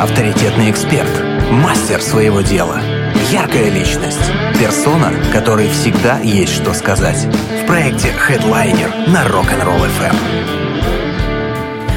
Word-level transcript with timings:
авторитетный 0.00 0.70
эксперт, 0.70 1.10
мастер 1.50 2.00
своего 2.00 2.40
дела, 2.40 2.80
яркая 3.32 3.68
личность, 3.68 4.20
персона, 4.58 5.12
которой 5.32 5.68
всегда 5.68 6.20
есть 6.20 6.52
что 6.54 6.72
сказать. 6.72 7.26
В 7.62 7.66
проекте 7.66 8.08
Headliner 8.08 9.10
на 9.10 9.24
Rock'n'Roll 9.26 9.88
FM. 9.98 10.14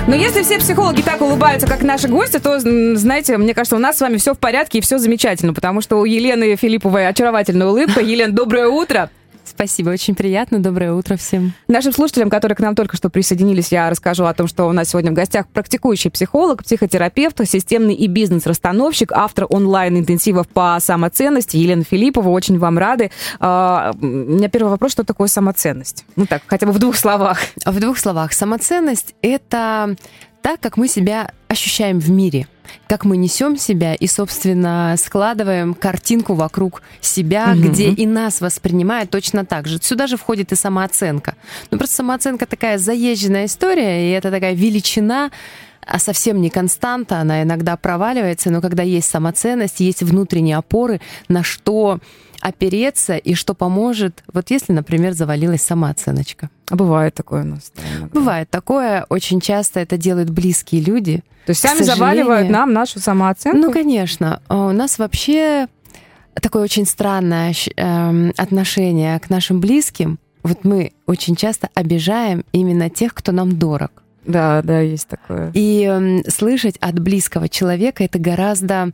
Но 0.08 0.16
если 0.16 0.42
все 0.42 0.58
психологи 0.58 1.04
так 1.04 1.22
улыбаются, 1.22 1.68
как 1.68 1.84
наши 1.84 2.08
гости, 2.08 2.40
то, 2.40 2.60
знаете, 2.60 3.38
мне 3.38 3.54
кажется, 3.54 3.76
у 3.76 3.80
нас 3.80 3.98
с 3.98 4.02
вами 4.02 4.18
все 4.18 4.34
в 4.34 4.40
порядке 4.40 4.80
и 4.80 4.82
все 4.82 4.98
замечательно, 4.98 5.54
потому 5.54 5.82
что 5.82 5.98
у 5.98 6.06
Елены 6.06 6.56
Филипповой 6.56 7.08
очаровательная 7.08 7.68
улыбка. 7.68 8.02
Елена, 8.02 8.34
доброе 8.34 8.68
утро. 8.68 9.12
Спасибо, 9.62 9.90
очень 9.90 10.16
приятно. 10.16 10.58
Доброе 10.58 10.92
утро 10.94 11.18
всем. 11.18 11.54
Нашим 11.68 11.94
слушателям, 11.94 12.32
которые 12.32 12.56
к 12.56 12.62
нам 12.62 12.74
только 12.74 12.98
что 12.98 13.12
присоединились, 13.12 13.72
я 13.72 13.92
расскажу 13.92 14.26
о 14.26 14.34
том, 14.34 14.48
что 14.48 14.66
у 14.66 14.72
нас 14.72 14.90
сегодня 14.90 15.12
в 15.12 15.14
гостях 15.14 15.48
практикующий 15.48 16.10
психолог, 16.10 16.64
психотерапевт, 16.64 17.48
системный 17.48 17.94
и 17.94 18.08
бизнес-расстановщик, 18.08 19.12
автор 19.12 19.46
онлайн-интенсивов 19.48 20.48
по 20.48 20.80
самоценности 20.82 21.58
Елена 21.58 21.84
Филиппова. 21.84 22.30
Очень 22.30 22.58
вам 22.58 22.80
рады. 22.80 23.12
А, 23.40 23.92
у 24.02 24.04
меня 24.04 24.50
первый 24.50 24.70
вопрос, 24.70 24.94
что 24.94 25.04
такое 25.04 25.28
самоценность? 25.28 26.06
Ну 26.16 26.26
так, 26.26 26.42
хотя 26.48 26.66
бы 26.66 26.72
в 26.72 26.80
двух 26.80 26.96
словах. 26.96 27.38
В 27.64 27.80
двух 27.80 28.00
словах. 28.00 28.34
Самоценность— 28.34 29.14
это 29.22 29.96
так, 30.42 30.60
как 30.60 30.76
мы 30.76 30.88
себя 30.88 31.34
ощущаем 31.48 32.00
в 32.00 32.10
мире— 32.10 32.48
как 32.88 33.06
мы 33.06 33.18
несем 33.18 33.58
себя 33.58 33.94
и, 33.96 34.08
собственно, 34.08 34.96
складываем 34.98 35.74
картинку 35.74 36.34
вокруг 36.34 36.82
себя, 37.00 37.54
угу. 37.54 37.70
где 37.70 37.90
и 37.90 38.06
нас 38.06 38.42
воспринимают 38.42 39.10
точно 39.10 39.46
так 39.46 39.68
же. 39.68 39.80
Сюда 39.82 40.08
же 40.08 40.18
входит 40.18 40.52
и 40.52 40.56
самооценка. 40.56 41.36
Ну, 41.70 41.78
просто 41.78 41.96
самооценка 41.98 42.46
такая 42.46 42.78
заезженная 42.78 43.46
история, 43.46 44.10
и 44.10 44.12
это 44.12 44.32
такая 44.32 44.54
величина, 44.54 45.32
совсем 45.98 46.42
не 46.42 46.50
константа, 46.50 47.20
она 47.20 47.44
иногда 47.44 47.78
проваливается, 47.78 48.50
но 48.50 48.62
когда 48.62 48.84
есть 48.84 49.10
самоценность, 49.10 49.80
есть 49.80 50.04
внутренние 50.04 50.58
опоры, 50.58 51.02
на 51.28 51.44
что 51.44 52.00
опереться 52.42 53.18
и 53.18 53.36
что 53.36 53.54
поможет, 53.54 54.24
вот 54.34 54.50
если, 54.50 54.74
например, 54.74 55.14
завалилась 55.14 55.62
самооценочка. 55.62 56.50
А 56.70 56.76
бывает 56.76 57.14
такое 57.14 57.44
у 57.44 57.46
нас? 57.46 57.72
Бывает 58.12 58.50
такое. 58.50 59.06
Очень 59.10 59.42
часто 59.42 59.80
это 59.80 59.98
делают 59.98 60.30
близкие 60.30 60.82
люди. 60.82 61.24
То 61.46 61.52
есть 61.52 61.62
сами 61.62 61.84
заваливают 61.84 62.50
нам 62.50 62.74
нашу 62.74 63.00
самооценку? 63.00 63.58
Ну, 63.58 63.72
конечно. 63.72 64.42
А 64.48 64.68
у 64.68 64.72
нас 64.72 64.98
вообще 64.98 65.68
такое 66.34 66.64
очень 66.64 66.86
странное 66.86 67.54
эм, 67.76 68.34
отношение 68.38 69.20
к 69.20 69.30
нашим 69.30 69.60
близким. 69.60 70.20
Вот 70.44 70.64
мы 70.64 70.94
очень 71.06 71.36
часто 71.36 71.70
обижаем 71.74 72.44
именно 72.52 72.90
тех, 72.90 73.14
кто 73.14 73.32
нам 73.32 73.58
дорог. 73.58 74.01
Да, 74.26 74.62
да, 74.62 74.80
есть 74.80 75.08
такое. 75.08 75.52
И 75.54 75.88
э, 75.90 76.30
слышать 76.30 76.78
от 76.78 77.00
близкого 77.00 77.50
человека 77.50 78.04
это 78.04 78.20
гораздо 78.20 78.92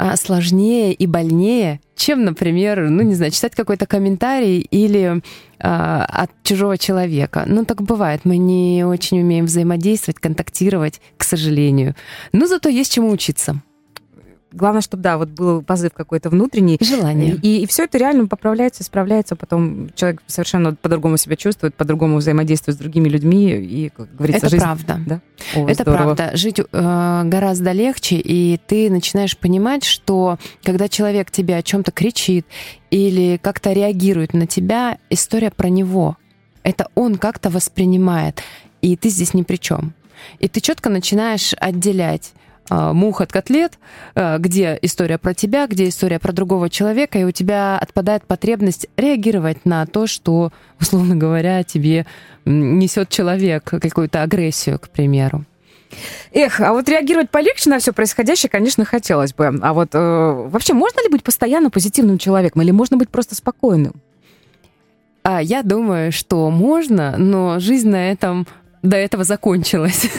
а, 0.00 0.16
сложнее 0.16 0.92
и 0.92 1.06
больнее, 1.08 1.80
чем, 1.96 2.24
например, 2.24 2.88
ну, 2.88 3.02
не 3.02 3.16
знаю, 3.16 3.32
читать 3.32 3.56
какой-то 3.56 3.84
комментарий 3.84 4.60
или 4.60 5.20
а, 5.58 6.04
от 6.04 6.30
чужого 6.44 6.78
человека. 6.78 7.44
Ну, 7.48 7.64
так 7.64 7.82
бывает. 7.82 8.20
Мы 8.22 8.36
не 8.36 8.84
очень 8.84 9.20
умеем 9.20 9.46
взаимодействовать, 9.46 10.20
контактировать, 10.20 11.00
к 11.16 11.24
сожалению. 11.24 11.96
Но 12.30 12.46
зато 12.46 12.68
есть 12.68 12.92
чему 12.92 13.10
учиться. 13.10 13.60
Главное, 14.50 14.80
чтобы, 14.80 15.02
да, 15.02 15.18
вот 15.18 15.28
был 15.28 15.62
позыв 15.62 15.92
какой-то 15.92 16.30
внутренний. 16.30 16.78
Желание. 16.80 17.34
И, 17.42 17.62
и 17.62 17.66
все 17.66 17.84
это 17.84 17.98
реально 17.98 18.26
поправляется, 18.26 18.82
исправляется, 18.82 19.36
потом 19.36 19.90
человек 19.94 20.22
совершенно 20.26 20.74
по-другому 20.74 21.18
себя 21.18 21.36
чувствует, 21.36 21.74
по-другому 21.74 22.16
взаимодействует 22.16 22.76
с 22.76 22.80
другими 22.80 23.08
людьми, 23.08 23.50
и, 23.50 23.90
как 23.94 24.14
говорится, 24.14 24.46
это 24.46 24.48
жизнь... 24.48 24.64
правда. 24.64 25.00
Да? 25.06 25.20
О, 25.54 25.68
это 25.68 25.82
здорово. 25.82 26.14
правда. 26.14 26.36
Жить 26.36 26.60
э, 26.60 27.22
гораздо 27.24 27.72
легче, 27.72 28.16
и 28.16 28.58
ты 28.66 28.90
начинаешь 28.90 29.36
понимать, 29.36 29.84
что 29.84 30.38
когда 30.62 30.88
человек 30.88 31.30
тебе 31.30 31.56
о 31.56 31.62
чем-то 31.62 31.92
кричит 31.92 32.46
или 32.90 33.38
как-то 33.42 33.72
реагирует 33.72 34.32
на 34.32 34.46
тебя, 34.46 34.98
история 35.10 35.50
про 35.50 35.68
него. 35.68 36.16
Это 36.62 36.88
он 36.94 37.16
как-то 37.16 37.50
воспринимает, 37.50 38.42
и 38.80 38.96
ты 38.96 39.10
здесь 39.10 39.34
ни 39.34 39.42
при 39.42 39.56
чем. 39.56 39.94
И 40.38 40.48
ты 40.48 40.60
четко 40.60 40.90
начинаешь 40.90 41.54
отделять 41.58 42.32
мух 42.70 43.20
от 43.20 43.32
котлет, 43.32 43.78
а, 44.14 44.38
где 44.38 44.78
история 44.82 45.18
про 45.18 45.34
тебя, 45.34 45.66
где 45.66 45.88
история 45.88 46.18
про 46.18 46.32
другого 46.32 46.70
человека, 46.70 47.18
и 47.18 47.24
у 47.24 47.30
тебя 47.30 47.78
отпадает 47.78 48.24
потребность 48.24 48.88
реагировать 48.96 49.64
на 49.64 49.86
то, 49.86 50.06
что, 50.06 50.52
условно 50.80 51.16
говоря, 51.16 51.62
тебе 51.64 52.06
несет 52.44 53.08
человек, 53.08 53.64
какую-то 53.64 54.22
агрессию, 54.22 54.78
к 54.78 54.88
примеру. 54.88 55.44
Эх, 56.32 56.60
а 56.60 56.72
вот 56.72 56.88
реагировать 56.88 57.30
полегче 57.30 57.70
на 57.70 57.78
все 57.78 57.92
происходящее, 57.92 58.50
конечно, 58.50 58.84
хотелось 58.84 59.32
бы. 59.32 59.46
А 59.46 59.72
вот 59.72 59.90
э, 59.94 59.98
вообще 59.98 60.74
можно 60.74 61.02
ли 61.02 61.08
быть 61.08 61.22
постоянно 61.22 61.70
позитивным 61.70 62.18
человеком, 62.18 62.62
или 62.62 62.70
можно 62.70 62.96
быть 62.96 63.08
просто 63.08 63.34
спокойным? 63.34 63.94
А, 65.22 65.42
я 65.42 65.62
думаю, 65.62 66.12
что 66.12 66.50
можно, 66.50 67.16
но 67.16 67.58
жизнь 67.58 67.88
на 67.88 68.10
этом 68.10 68.46
до 68.82 68.96
этого 68.96 69.24
закончилось. 69.24 70.08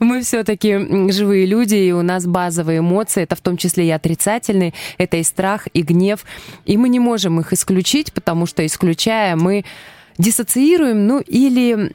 Мы 0.00 0.22
все-таки 0.22 1.12
живые 1.12 1.46
люди, 1.46 1.74
и 1.74 1.92
у 1.92 2.02
нас 2.02 2.26
базовые 2.26 2.80
эмоции, 2.80 3.22
это 3.22 3.36
в 3.36 3.40
том 3.40 3.56
числе 3.56 3.86
и 3.86 3.90
отрицательные, 3.90 4.74
это 4.98 5.16
и 5.16 5.22
страх, 5.22 5.68
и 5.72 5.82
гнев, 5.82 6.24
и 6.64 6.76
мы 6.76 6.88
не 6.88 7.00
можем 7.00 7.40
их 7.40 7.52
исключить, 7.52 8.12
потому 8.12 8.46
что 8.46 8.64
исключая 8.64 9.36
мы 9.36 9.64
диссоциируем, 10.20 11.06
ну 11.06 11.20
или 11.20 11.92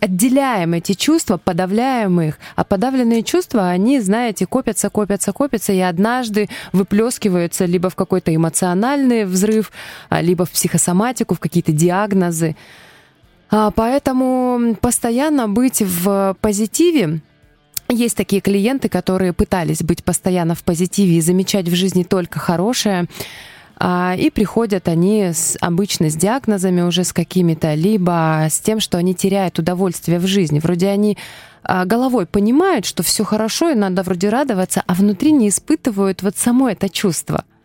отделяем 0.00 0.74
эти 0.74 0.92
чувства, 0.92 1.36
подавляем 1.36 2.20
их. 2.20 2.38
А 2.54 2.64
подавленные 2.64 3.22
чувства, 3.22 3.68
они, 3.68 4.00
знаете, 4.00 4.46
копятся, 4.46 4.90
копятся, 4.90 5.32
копятся, 5.32 5.72
и 5.72 5.80
однажды 5.80 6.48
выплескиваются 6.72 7.64
либо 7.64 7.90
в 7.90 7.96
какой-то 7.96 8.34
эмоциональный 8.34 9.24
взрыв, 9.24 9.72
а, 10.08 10.22
либо 10.22 10.44
в 10.44 10.50
психосоматику, 10.50 11.34
в 11.34 11.40
какие-то 11.40 11.72
диагнозы. 11.72 12.56
А, 13.58 13.70
поэтому 13.70 14.76
постоянно 14.82 15.48
быть 15.48 15.80
в 15.80 16.36
позитиве 16.42 17.22
есть 17.88 18.14
такие 18.14 18.42
клиенты, 18.42 18.90
которые 18.90 19.32
пытались 19.32 19.82
быть 19.82 20.04
постоянно 20.04 20.54
в 20.54 20.62
позитиве 20.62 21.16
и 21.16 21.20
замечать 21.22 21.66
в 21.66 21.74
жизни 21.74 22.02
только 22.02 22.38
хорошее. 22.38 23.06
А, 23.78 24.14
и 24.14 24.28
приходят 24.28 24.88
они 24.88 25.32
с, 25.32 25.56
обычно 25.62 26.10
с 26.10 26.16
диагнозами 26.16 26.82
уже 26.82 27.02
с 27.02 27.14
какими-то, 27.14 27.72
либо 27.72 28.46
с 28.50 28.60
тем, 28.60 28.78
что 28.78 28.98
они 28.98 29.14
теряют 29.14 29.58
удовольствие 29.58 30.18
в 30.18 30.26
жизни. 30.26 30.58
Вроде 30.58 30.88
они 30.88 31.16
а, 31.62 31.86
головой 31.86 32.26
понимают, 32.26 32.84
что 32.84 33.02
все 33.02 33.24
хорошо 33.24 33.70
и 33.70 33.74
надо 33.74 34.02
вроде 34.02 34.28
радоваться, 34.28 34.82
а 34.86 34.92
внутри 34.92 35.32
не 35.32 35.48
испытывают 35.48 36.20
вот 36.20 36.36
само 36.36 36.68
это 36.68 36.90
чувство– 36.90 37.46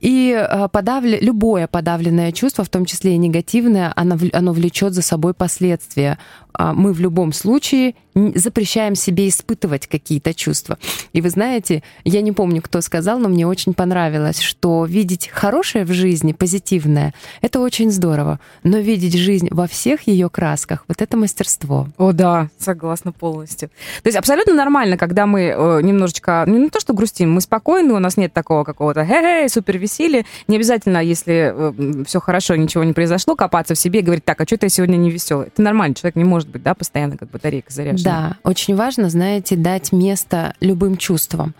и 0.00 0.34
э, 0.36 0.68
подавля... 0.68 1.18
любое 1.20 1.66
подавленное 1.66 2.32
чувство, 2.32 2.64
в 2.64 2.68
том 2.68 2.86
числе 2.86 3.14
и 3.14 3.18
негативное, 3.18 3.92
оно, 3.94 4.16
оно 4.32 4.52
влечет 4.52 4.94
за 4.94 5.02
собой 5.02 5.34
последствия. 5.34 6.18
А 6.52 6.72
мы 6.72 6.92
в 6.92 7.00
любом 7.00 7.32
случае 7.32 7.94
запрещаем 8.14 8.94
себе 8.94 9.28
испытывать 9.28 9.86
какие-то 9.86 10.34
чувства. 10.34 10.78
И 11.12 11.20
вы 11.20 11.30
знаете, 11.30 11.82
я 12.04 12.20
не 12.22 12.32
помню, 12.32 12.60
кто 12.62 12.80
сказал, 12.80 13.18
но 13.18 13.28
мне 13.28 13.46
очень 13.46 13.74
понравилось, 13.74 14.40
что 14.40 14.84
видеть 14.84 15.28
хорошее 15.28 15.84
в 15.84 15.92
жизни, 15.92 16.32
позитивное, 16.32 17.14
это 17.40 17.60
очень 17.60 17.90
здорово. 17.90 18.40
Но 18.62 18.78
видеть 18.78 19.16
жизнь 19.16 19.48
во 19.50 19.66
всех 19.66 20.06
ее 20.06 20.28
красках, 20.28 20.84
вот 20.88 21.00
это 21.02 21.16
мастерство. 21.16 21.88
О, 21.98 22.12
да, 22.12 22.48
согласна 22.58 23.12
полностью. 23.12 23.68
То 24.02 24.08
есть 24.08 24.18
абсолютно 24.18 24.54
нормально, 24.54 24.96
когда 24.96 25.26
мы 25.26 25.42
э, 25.42 25.82
немножечко, 25.82 26.44
ну, 26.46 26.58
не 26.58 26.68
то 26.68 26.80
что 26.80 26.94
грустим, 26.94 27.32
мы 27.32 27.40
спокойны, 27.40 27.92
у 27.92 27.98
нас 27.98 28.16
нет 28.16 28.32
такого 28.32 28.64
какого-то 28.64 29.04
хе-хей, 29.04 29.48
супер 29.48 29.78
веселья. 29.78 30.24
Не 30.48 30.56
обязательно, 30.56 30.98
если 30.98 31.52
э, 31.54 32.04
все 32.04 32.20
хорошо, 32.20 32.56
ничего 32.56 32.84
не 32.84 32.92
произошло, 32.92 33.36
копаться 33.36 33.74
в 33.74 33.78
себе 33.78 34.00
и 34.00 34.02
говорить, 34.02 34.24
так, 34.24 34.40
а 34.40 34.46
что-то 34.46 34.66
я 34.66 34.70
сегодня 34.70 34.96
не 34.96 35.10
веселый. 35.10 35.48
Это 35.48 35.62
нормально, 35.62 35.94
человек 35.94 36.16
не 36.16 36.24
может 36.24 36.39
быть, 36.48 36.62
да, 36.62 36.74
постоянно 36.74 37.16
как 37.16 37.30
батарейка 37.30 37.72
заряжена. 37.72 38.04
Да, 38.04 38.36
очень 38.48 38.76
важно, 38.76 39.10
знаете, 39.10 39.56
дать 39.56 39.92
место 39.92 40.54
любым 40.60 40.96
чувствам. 40.96 41.54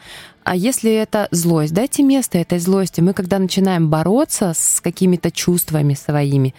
А 0.44 0.56
если 0.56 0.92
это 0.92 1.28
злость, 1.30 1.74
дайте 1.74 2.02
место 2.02 2.38
этой 2.38 2.58
злости. 2.58 3.00
Мы, 3.00 3.12
когда 3.12 3.38
начинаем 3.38 3.88
бороться 3.90 4.52
с 4.54 4.80
какими-то 4.80 5.30
чувствами 5.30 5.94
своими, 5.94 6.54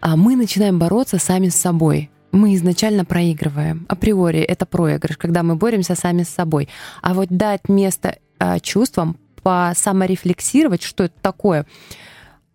а 0.00 0.16
мы 0.16 0.36
начинаем 0.36 0.78
бороться 0.78 1.18
сами 1.18 1.48
с 1.48 1.56
собой. 1.56 2.10
Мы 2.32 2.54
изначально 2.56 3.04
проигрываем. 3.04 3.86
Априори 3.88 4.40
это 4.40 4.66
проигрыш, 4.66 5.16
когда 5.16 5.42
мы 5.42 5.54
боремся 5.54 5.94
сами 5.94 6.24
с 6.24 6.28
собой. 6.28 6.68
А 7.02 7.14
вот 7.14 7.28
дать 7.28 7.68
место 7.68 8.18
а, 8.38 8.58
чувствам, 8.58 9.16
по 9.44 9.72
саморефлексировать, 9.76 10.82
что 10.82 11.04
это 11.04 11.14
такое, 11.20 11.66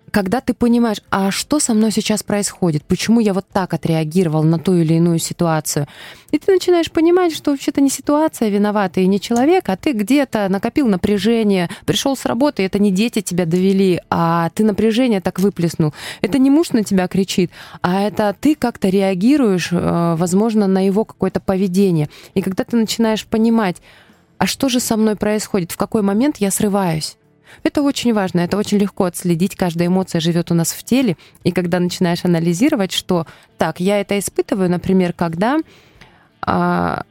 когда 0.09 0.41
ты 0.41 0.53
понимаешь, 0.53 1.01
а 1.09 1.31
что 1.31 1.59
со 1.59 1.73
мной 1.73 1.91
сейчас 1.91 2.23
происходит, 2.23 2.83
почему 2.83 3.19
я 3.19 3.33
вот 3.33 3.45
так 3.51 3.73
отреагировал 3.73 4.44
на 4.44 4.59
ту 4.59 4.75
или 4.75 4.94
иную 4.95 5.19
ситуацию, 5.19 5.88
и 6.31 6.39
ты 6.39 6.51
начинаешь 6.51 6.91
понимать, 6.91 7.33
что 7.33 7.51
вообще-то 7.51 7.81
не 7.81 7.89
ситуация 7.89 8.50
виновата 8.50 9.01
и 9.01 9.07
не 9.07 9.19
человек, 9.19 9.69
а 9.69 9.75
ты 9.75 9.94
где-то 9.94 10.47
накопил 10.50 10.88
напряжение, 10.88 11.69
пришел 11.85 12.15
с 12.15 12.25
работы, 12.25 12.63
это 12.63 12.79
не 12.79 12.91
дети 12.91 13.21
тебя 13.21 13.45
довели, 13.45 14.01
а 14.09 14.50
ты 14.53 14.63
напряжение 14.63 15.21
так 15.21 15.39
выплеснул. 15.39 15.94
Это 16.21 16.38
не 16.38 16.50
муж 16.50 16.71
на 16.71 16.83
тебя 16.83 17.07
кричит, 17.07 17.51
а 17.81 18.01
это 18.01 18.35
ты 18.39 18.55
как-то 18.55 18.89
реагируешь, 18.89 19.69
э, 19.71 20.15
возможно, 20.17 20.67
на 20.67 20.85
его 20.85 21.05
какое-то 21.05 21.39
поведение. 21.39 22.09
И 22.33 22.41
когда 22.41 22.63
ты 22.63 22.77
начинаешь 22.77 23.25
понимать, 23.25 23.77
а 24.38 24.45
что 24.45 24.69
же 24.69 24.79
со 24.79 24.95
мной 24.95 25.15
происходит, 25.15 25.71
в 25.71 25.77
какой 25.77 26.01
момент 26.01 26.38
я 26.38 26.50
срываюсь, 26.50 27.17
это 27.63 27.81
очень 27.81 28.13
важно, 28.13 28.42
это 28.42 28.57
очень 28.57 28.78
легко 28.78 29.06
отследить. 29.06 29.56
Каждая 29.56 29.88
эмоция 29.88 30.22
живет 30.22 30.51
у 30.51 30.54
нас 30.54 30.72
в 30.72 30.84
теле. 30.84 31.18
И 31.44 31.51
когда 31.51 31.80
начинаешь 31.80 32.25
анализировать, 32.25 32.92
что 32.92 33.25
так, 33.57 33.80
я 33.80 34.00
это 34.00 34.18
испытываю, 34.18 34.69
например, 34.69 35.13
когда 35.13 35.60
а, 36.42 37.04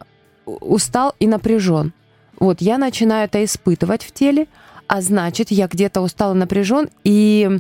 устал 0.44 1.14
и 1.18 1.26
напряжен. 1.26 1.92
Вот 2.38 2.60
я 2.60 2.78
начинаю 2.78 3.24
это 3.24 3.44
испытывать 3.44 4.02
в 4.02 4.12
теле, 4.12 4.46
а 4.86 5.02
значит, 5.02 5.50
я 5.50 5.66
где-то 5.66 6.00
устал 6.00 6.34
и 6.34 6.38
напряжен, 6.38 6.88
и 7.04 7.58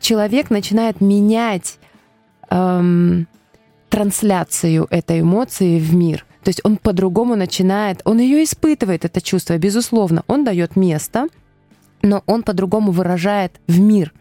человек 0.00 0.50
начинает 0.50 1.00
менять 1.00 1.78
эм, 2.50 3.26
трансляцию 3.88 4.88
этой 4.90 5.20
эмоции 5.20 5.78
в 5.78 5.94
мир. 5.94 6.26
То 6.42 6.48
есть 6.48 6.60
он 6.64 6.76
по-другому 6.76 7.36
начинает, 7.36 8.02
он 8.04 8.18
ее 8.18 8.42
испытывает, 8.42 9.04
это 9.04 9.20
чувство, 9.20 9.56
безусловно. 9.58 10.24
Он 10.26 10.44
дает 10.44 10.76
место, 10.76 11.28
но 12.02 12.22
он 12.26 12.42
по-другому 12.42 12.92
выражает 12.92 13.60
в 13.66 13.80
мир 13.80 14.12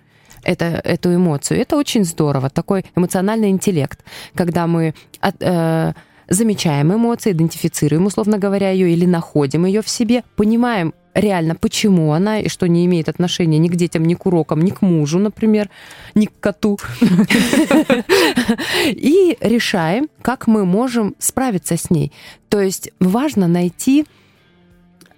это, 0.43 0.65
эту 0.83 1.13
эмоцию. 1.13 1.59
Это 1.59 1.77
очень 1.77 2.03
здорово, 2.03 2.49
такой 2.49 2.85
эмоциональный 2.95 3.49
интеллект, 3.49 4.03
когда 4.35 4.67
мы 4.67 4.93
от, 5.19 5.35
э, 5.39 5.93
замечаем 6.29 6.93
эмоции, 6.93 7.31
идентифицируем, 7.31 8.05
условно 8.05 8.37
говоря, 8.37 8.71
ее 8.71 8.91
или 8.91 9.05
находим 9.05 9.65
ее 9.65 9.81
в 9.81 9.89
себе, 9.89 10.23
понимаем 10.35 10.93
реально, 11.13 11.55
почему 11.55 12.13
она, 12.13 12.39
и 12.39 12.47
что 12.47 12.67
не 12.67 12.85
имеет 12.85 13.09
отношения 13.09 13.57
ни 13.57 13.67
к 13.67 13.75
детям, 13.75 14.05
ни 14.05 14.13
к 14.13 14.25
урокам, 14.25 14.61
ни 14.61 14.69
к 14.69 14.81
мужу, 14.81 15.19
например, 15.19 15.69
ни 16.15 16.25
к 16.27 16.39
коту. 16.39 16.79
И 18.85 19.37
решаем, 19.41 20.07
как 20.21 20.47
мы 20.47 20.65
можем 20.65 21.15
справиться 21.19 21.75
с 21.75 21.89
ней. 21.89 22.13
То 22.47 22.61
есть 22.61 22.91
важно 22.99 23.47
найти 23.47 24.05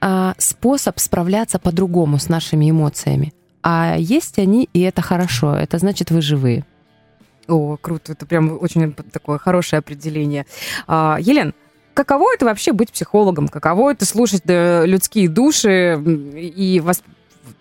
а, 0.06 0.36
способ 0.38 1.00
справляться 1.00 1.60
по-другому 1.60 2.20
с 2.20 2.28
нашими 2.28 2.70
эмоциями. 2.70 3.34
А 3.62 3.96
есть 3.98 4.38
они, 4.38 4.68
и 4.74 4.82
это 4.82 5.02
хорошо. 5.02 5.56
Это 5.56 5.78
значит, 5.78 6.12
вы 6.12 6.22
живые. 6.22 6.66
О, 7.48 7.78
круто. 7.78 8.12
Это 8.12 8.26
прям 8.26 8.58
очень 8.62 8.94
такое 8.94 9.38
хорошее 9.38 9.80
определение. 9.80 10.46
А, 10.88 11.18
Елен, 11.22 11.54
каково 11.94 12.34
это 12.34 12.44
вообще 12.44 12.74
быть 12.74 12.92
психологом? 12.92 13.48
Каково 13.48 13.94
это 13.94 14.06
слушать 14.06 14.42
да, 14.44 14.86
людские 14.86 15.30
души 15.30 15.98
и 15.98 16.82
вас 16.82 17.02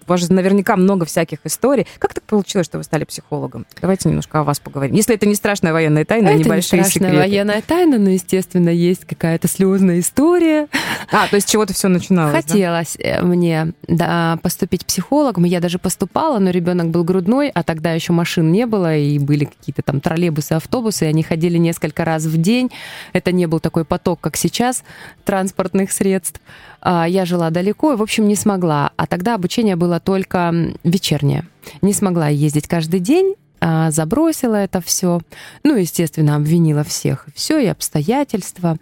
у 0.06 0.10
вас 0.10 0.20
же 0.20 0.32
наверняка 0.32 0.76
много 0.76 1.06
всяких 1.06 1.38
историй. 1.44 1.86
Как 1.98 2.14
так 2.14 2.24
получилось, 2.24 2.66
что 2.66 2.78
вы 2.78 2.84
стали 2.84 3.04
психологом? 3.04 3.66
Давайте 3.80 4.08
немножко 4.08 4.40
о 4.40 4.44
вас 4.44 4.60
поговорим. 4.60 4.94
Если 4.94 5.14
это 5.14 5.26
не 5.26 5.34
страшная 5.34 5.72
военная 5.72 6.04
тайна, 6.04 6.28
это 6.28 6.38
небольшие 6.38 6.80
не 6.80 6.84
страшная 6.84 7.10
секреты. 7.10 7.16
военная 7.16 7.62
тайна, 7.62 7.98
но, 7.98 8.10
естественно, 8.10 8.68
есть 8.68 9.04
какая-то 9.04 9.48
слезная 9.48 10.00
история. 10.00 10.68
А, 11.10 11.28
то 11.28 11.36
есть 11.36 11.50
чего-то 11.50 11.72
все 11.72 11.88
начиналось, 11.88 12.32
Хотелось 12.32 12.96
да? 13.02 13.22
мне 13.22 13.72
да, 13.86 14.38
поступить 14.42 14.86
психологом. 14.86 15.44
Я 15.44 15.60
даже 15.60 15.78
поступала, 15.78 16.38
но 16.38 16.50
ребенок 16.50 16.88
был 16.88 17.04
грудной, 17.04 17.50
а 17.50 17.62
тогда 17.62 17.92
еще 17.92 18.12
машин 18.12 18.50
не 18.50 18.66
было, 18.66 18.96
и 18.96 19.18
были 19.18 19.44
какие-то 19.44 19.82
там 19.82 20.00
троллейбусы, 20.00 20.52
автобусы, 20.52 21.04
и 21.04 21.08
они 21.08 21.22
ходили 21.22 21.58
несколько 21.58 22.04
раз 22.04 22.24
в 22.24 22.40
день. 22.40 22.70
Это 23.12 23.32
не 23.32 23.46
был 23.46 23.60
такой 23.60 23.84
поток, 23.84 24.20
как 24.20 24.36
сейчас, 24.36 24.84
транспортных 25.24 25.92
средств. 25.92 26.40
А, 26.82 27.06
я 27.06 27.24
жила 27.24 27.50
далеко 27.50 27.92
и, 27.92 27.96
в 27.96 28.02
общем, 28.02 28.26
не 28.26 28.34
смогла. 28.34 28.90
А 28.96 29.06
тогда 29.06 29.36
обучение 29.36 29.76
было 29.76 30.00
только 30.00 30.52
вечернее. 30.82 31.46
Не 31.80 31.92
смогла 31.92 32.28
ездить 32.28 32.66
каждый 32.66 32.98
день, 32.98 33.36
а, 33.60 33.92
забросила 33.92 34.56
это 34.56 34.80
все. 34.80 35.20
Ну, 35.62 35.76
естественно, 35.76 36.34
обвинила 36.34 36.82
всех. 36.82 37.26
Все 37.34 37.60
и 37.60 37.66
обстоятельства. 37.66 38.76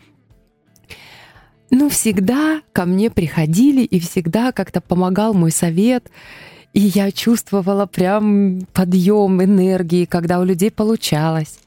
Ну, 1.71 1.91
всегда 1.91 2.63
ко 2.73 2.87
мне 2.87 3.11
приходили 3.11 3.83
и 3.83 4.01
всегда 4.01 4.53
как-то 4.53 4.81
помогал 4.81 5.35
мой 5.35 5.53
совет. 5.53 6.11
И 6.73 6.81
я 6.81 7.13
чувствовала 7.13 7.85
прям 7.85 8.63
подъем 8.73 9.45
энергии, 9.45 10.07
когда 10.07 10.41
у 10.41 10.45
людей 10.45 10.71
получалось. 10.71 11.59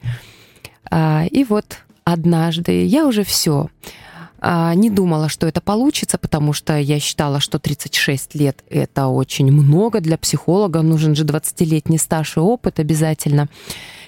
А, 0.90 1.26
и 1.30 1.44
вот 1.44 1.78
однажды 2.04 2.86
я 2.86 3.06
уже 3.06 3.24
все 3.24 3.70
не 4.76 4.90
думала, 4.90 5.30
что 5.30 5.48
это 5.48 5.62
получится, 5.62 6.18
потому 6.18 6.52
что 6.52 6.78
я 6.78 7.00
считала, 7.00 7.40
что 7.40 7.60
36 7.60 8.36
лет— 8.36 8.64
это 8.70 9.08
очень 9.08 9.52
много 9.52 10.02
для 10.02 10.18
психолога. 10.18 10.82
Нужен 10.82 11.16
же 11.16 11.24
20-летний 11.24 11.98
стаж 11.98 12.38
и 12.38 12.42
опыт 12.42 12.80
обязательно. 12.80 13.48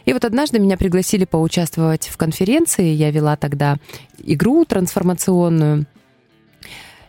И 0.04 0.14
вот 0.14 0.26
однажды 0.26 0.60
меня 0.60 0.78
пригласили 0.78 1.26
поучаствовать 1.26 2.08
в 2.08 2.18
конференции. 2.18 2.94
Я 2.94 3.12
вела 3.12 3.38
тогда 3.38 3.78
игру 4.18 4.66
трансформационную. 4.66 5.86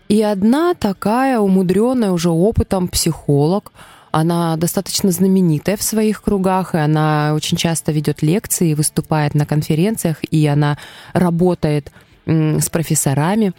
И 0.09 0.23
одна 0.23 0.75
такая 0.75 1.41
умудренная 1.41 2.13
уже 2.13 2.31
опытом 2.31 2.87
психолог, 2.87 3.73
она 4.13 4.57
достаточно 4.57 5.11
знаменитая 5.11 5.77
в 5.77 5.83
своих 5.83 6.23
кругах, 6.23 6.75
и 6.75 6.79
она 6.79 7.33
очень 7.35 7.57
часто 7.57 7.93
ведет 7.93 8.23
лекции, 8.23 8.75
выступает 8.75 9.35
на 9.35 9.45
конференциях, 9.47 10.19
и 10.31 10.47
она 10.47 10.79
работает 11.13 11.91
с 12.27 12.69
профессорами. 12.71 13.53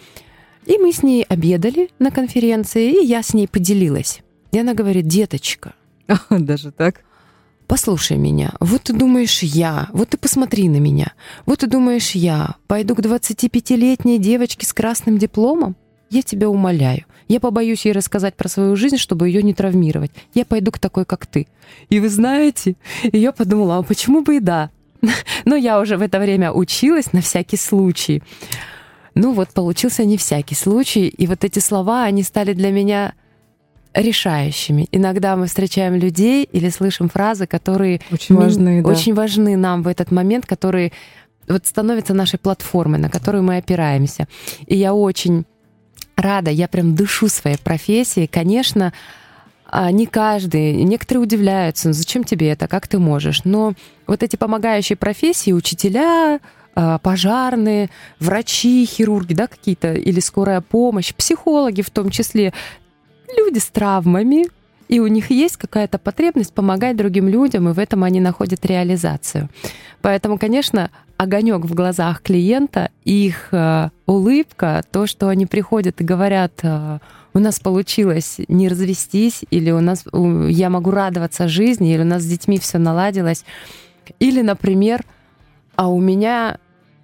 И 0.66 0.78
мы 0.78 0.92
с 0.92 1.02
ней 1.02 1.24
обедали 1.24 1.90
на 1.98 2.12
конференции, 2.12 3.02
и 3.02 3.06
я 3.06 3.24
с 3.24 3.34
ней 3.34 3.48
поделилась. 3.48 4.22
И 4.52 4.60
она 4.60 4.74
говорит, 4.74 5.08
деточка. 5.08 5.74
Даже 6.30 6.72
так? 6.72 7.02
Послушай 7.68 8.16
меня, 8.18 8.54
вот 8.62 8.84
ты 8.84 8.94
думаешь 8.94 9.44
я, 9.44 9.90
вот 9.92 10.10
ты 10.10 10.18
посмотри 10.18 10.70
на 10.70 10.78
меня, 10.78 11.12
вот 11.46 11.60
ты 11.60 11.68
думаешь 11.68 12.12
я, 12.12 12.56
пойду 12.68 12.96
к 12.96 13.02
25-летней 13.02 14.20
девочке 14.20 14.66
с 14.66 14.72
красным 14.72 15.18
дипломом? 15.18 15.76
Я 16.10 16.22
тебя 16.22 16.48
умоляю. 16.48 17.04
Я 17.28 17.42
побоюсь 17.42 17.86
ей 17.86 17.92
рассказать 17.92 18.36
про 18.36 18.48
свою 18.48 18.78
жизнь, 18.78 18.96
чтобы 18.96 19.28
ее 19.28 19.44
не 19.44 19.54
травмировать. 19.54 20.12
Я 20.34 20.46
пойду 20.46 20.72
к 20.72 20.80
такой, 20.80 21.04
как 21.04 21.26
ты. 21.26 21.48
И 21.90 22.00
вы 22.00 22.08
знаете, 22.08 22.78
и 23.04 23.18
я 23.18 23.34
подумала, 23.34 23.78
а 23.78 23.84
почему 23.84 24.22
бы 24.22 24.38
и 24.38 24.40
да? 24.40 24.70
Но 25.46 25.56
я 25.56 25.80
уже 25.80 25.98
в 25.98 26.02
это 26.02 26.20
время 26.20 26.52
училась 26.52 27.14
на 27.14 27.22
всякий 27.22 27.58
случай. 27.58 28.24
Ну 29.16 29.34
вот, 29.34 29.50
получился 29.50 30.06
не 30.06 30.18
всякий 30.18 30.56
случай, 30.56 31.08
и 31.08 31.28
вот 31.28 31.44
эти 31.44 31.60
слова, 31.60 32.04
они 32.04 32.24
стали 32.24 32.54
для 32.54 32.72
меня 32.72 33.14
решающими. 33.94 34.88
Иногда 34.92 35.36
мы 35.36 35.48
встречаем 35.48 35.96
людей 35.96 36.44
или 36.44 36.70
слышим 36.70 37.10
фразы, 37.10 37.48
которые 37.48 38.00
очень 38.12 38.36
важны, 38.36 38.84
да. 38.84 38.90
очень 38.90 39.14
важны 39.16 39.58
нам 39.58 39.82
в 39.82 39.88
этот 39.88 40.12
момент, 40.12 40.46
которые 40.46 40.92
вот 41.48 41.66
становятся 41.66 42.14
нашей 42.14 42.38
платформой, 42.38 43.00
на 43.00 43.10
которую 43.10 43.44
мы 43.44 43.58
опираемся. 43.58 44.28
И 44.68 44.76
я 44.76 44.94
очень 44.94 45.46
рада, 46.16 46.52
я 46.52 46.68
прям 46.68 46.96
дышу 46.96 47.28
своей 47.28 47.58
профессией. 47.58 48.28
Конечно, 48.28 48.94
не 49.72 50.06
каждый, 50.06 50.74
некоторые 50.84 51.24
удивляются, 51.24 51.90
«Ну, 51.90 51.94
зачем 51.94 52.24
тебе 52.24 52.50
это, 52.50 52.68
как 52.68 52.88
ты 52.88 53.00
можешь. 53.00 53.44
Но 53.44 53.74
вот 54.06 54.24
эти 54.24 54.36
помогающие 54.36 54.96
профессии, 54.96 55.52
учителя, 55.52 56.40
а, 56.76 57.00
пожарные, 57.00 57.90
врачи, 58.20 58.86
хирурги, 58.86 59.34
да, 59.34 59.48
какие-то, 59.48 59.94
или 59.94 60.20
скорая 60.20 60.62
помощь, 60.62 61.14
психологи 61.14 61.82
в 61.82 61.90
том 61.90 62.12
числе, 62.12 62.54
люди 63.36 63.58
с 63.58 63.66
травмами, 63.66 64.46
и 64.88 65.00
у 65.00 65.08
них 65.08 65.32
есть 65.32 65.58
какая-то 65.58 65.98
потребность 65.98 66.54
помогать 66.54 66.96
другим 66.96 67.28
людям, 67.28 67.68
и 67.68 67.74
в 67.74 67.80
этом 67.80 68.04
они 68.04 68.20
находят 68.20 68.66
реализацию. 68.66 69.50
Поэтому, 70.02 70.38
конечно, 70.38 70.92
огонек 71.18 71.66
в 71.66 71.74
глазах 71.74 72.22
клиента, 72.22 72.92
их 73.04 73.50
э, 73.52 73.90
улыбка, 74.06 74.84
то, 74.92 75.08
что 75.08 75.30
они 75.30 75.46
приходят 75.46 76.00
и 76.00 76.06
говорят, 76.06 76.60
э, 76.62 77.00
у 77.34 77.40
нас 77.40 77.60
получилось 77.60 78.40
не 78.48 78.70
развестись, 78.70 79.44
или 79.50 79.72
у 79.72 79.80
нас 79.80 80.06
я 80.50 80.70
могу 80.70 80.92
радоваться 80.92 81.48
жизни, 81.48 81.94
или 81.94 82.02
у 82.02 82.06
нас 82.06 82.24
с 82.24 82.26
детьми 82.26 82.58
все 82.60 82.78
наладилось, 82.78 83.46
или, 84.20 84.42
например, 84.42 85.04
а 85.76 85.88
у 85.90 86.00
меня 86.00 86.58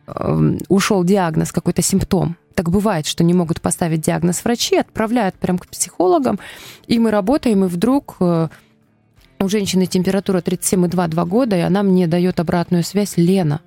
э, 0.07 0.57
ушел 0.69 1.03
диагноз, 1.03 1.51
какой-то 1.51 1.81
симптом. 1.81 2.37
Так 2.55 2.69
бывает, 2.69 3.05
что 3.05 3.23
не 3.23 3.33
могут 3.33 3.61
поставить 3.61 4.01
диагноз 4.01 4.43
врачи, 4.43 4.77
отправляют 4.77 5.35
прям 5.35 5.57
к 5.57 5.67
психологам, 5.67 6.39
и 6.87 6.99
мы 6.99 7.11
работаем, 7.11 7.65
и 7.65 7.67
вдруг 7.67 8.17
э, 8.19 8.47
у 9.39 9.49
женщины 9.49 9.85
температура 9.85 10.39
37,2 10.39 11.07
2 11.07 11.25
года, 11.25 11.57
и 11.57 11.61
она 11.61 11.83
мне 11.83 12.07
дает 12.07 12.39
обратную 12.39 12.83
связь, 12.83 13.17
Лена, 13.17 13.61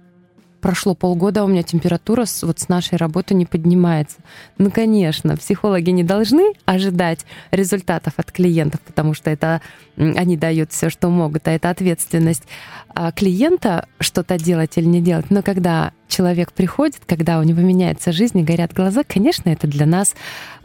прошло 0.61 0.95
полгода, 0.95 1.43
а 1.43 1.45
у 1.45 1.49
меня 1.49 1.63
температура 1.63 2.25
с, 2.25 2.43
вот 2.43 2.59
с 2.59 2.69
нашей 2.69 2.97
работы 2.97 3.35
не 3.35 3.47
поднимается. 3.47 4.19
Ну, 4.59 4.71
конечно, 4.71 5.37
психологи 5.37 5.91
не 5.91 6.05
должны 6.05 6.53
ожидать 6.65 7.25
результатов 7.51 8.15
от 8.17 8.33
клиентов, 8.33 8.81
потому 8.81 9.15
что 9.15 9.31
это 9.31 9.61
они 9.97 10.37
дают 10.37 10.73
все, 10.73 10.91
что 10.91 11.09
могут, 11.09 11.49
а 11.49 11.53
это 11.53 11.71
ответственность 11.71 12.45
а 12.89 13.13
клиента 13.13 13.89
что-то 14.01 14.39
делать 14.39 14.77
или 14.77 14.87
не 14.87 15.01
делать. 15.01 15.31
Но 15.31 15.43
когда 15.43 15.93
человек 16.09 16.53
приходит, 16.53 17.03
когда 17.07 17.39
у 17.39 17.43
него 17.43 17.61
меняется 17.61 18.13
жизнь 18.13 18.39
и 18.39 18.43
горят 18.43 18.73
глаза, 18.73 19.03
конечно, 19.07 19.51
это 19.51 19.67
для 19.67 19.87
нас 19.87 20.15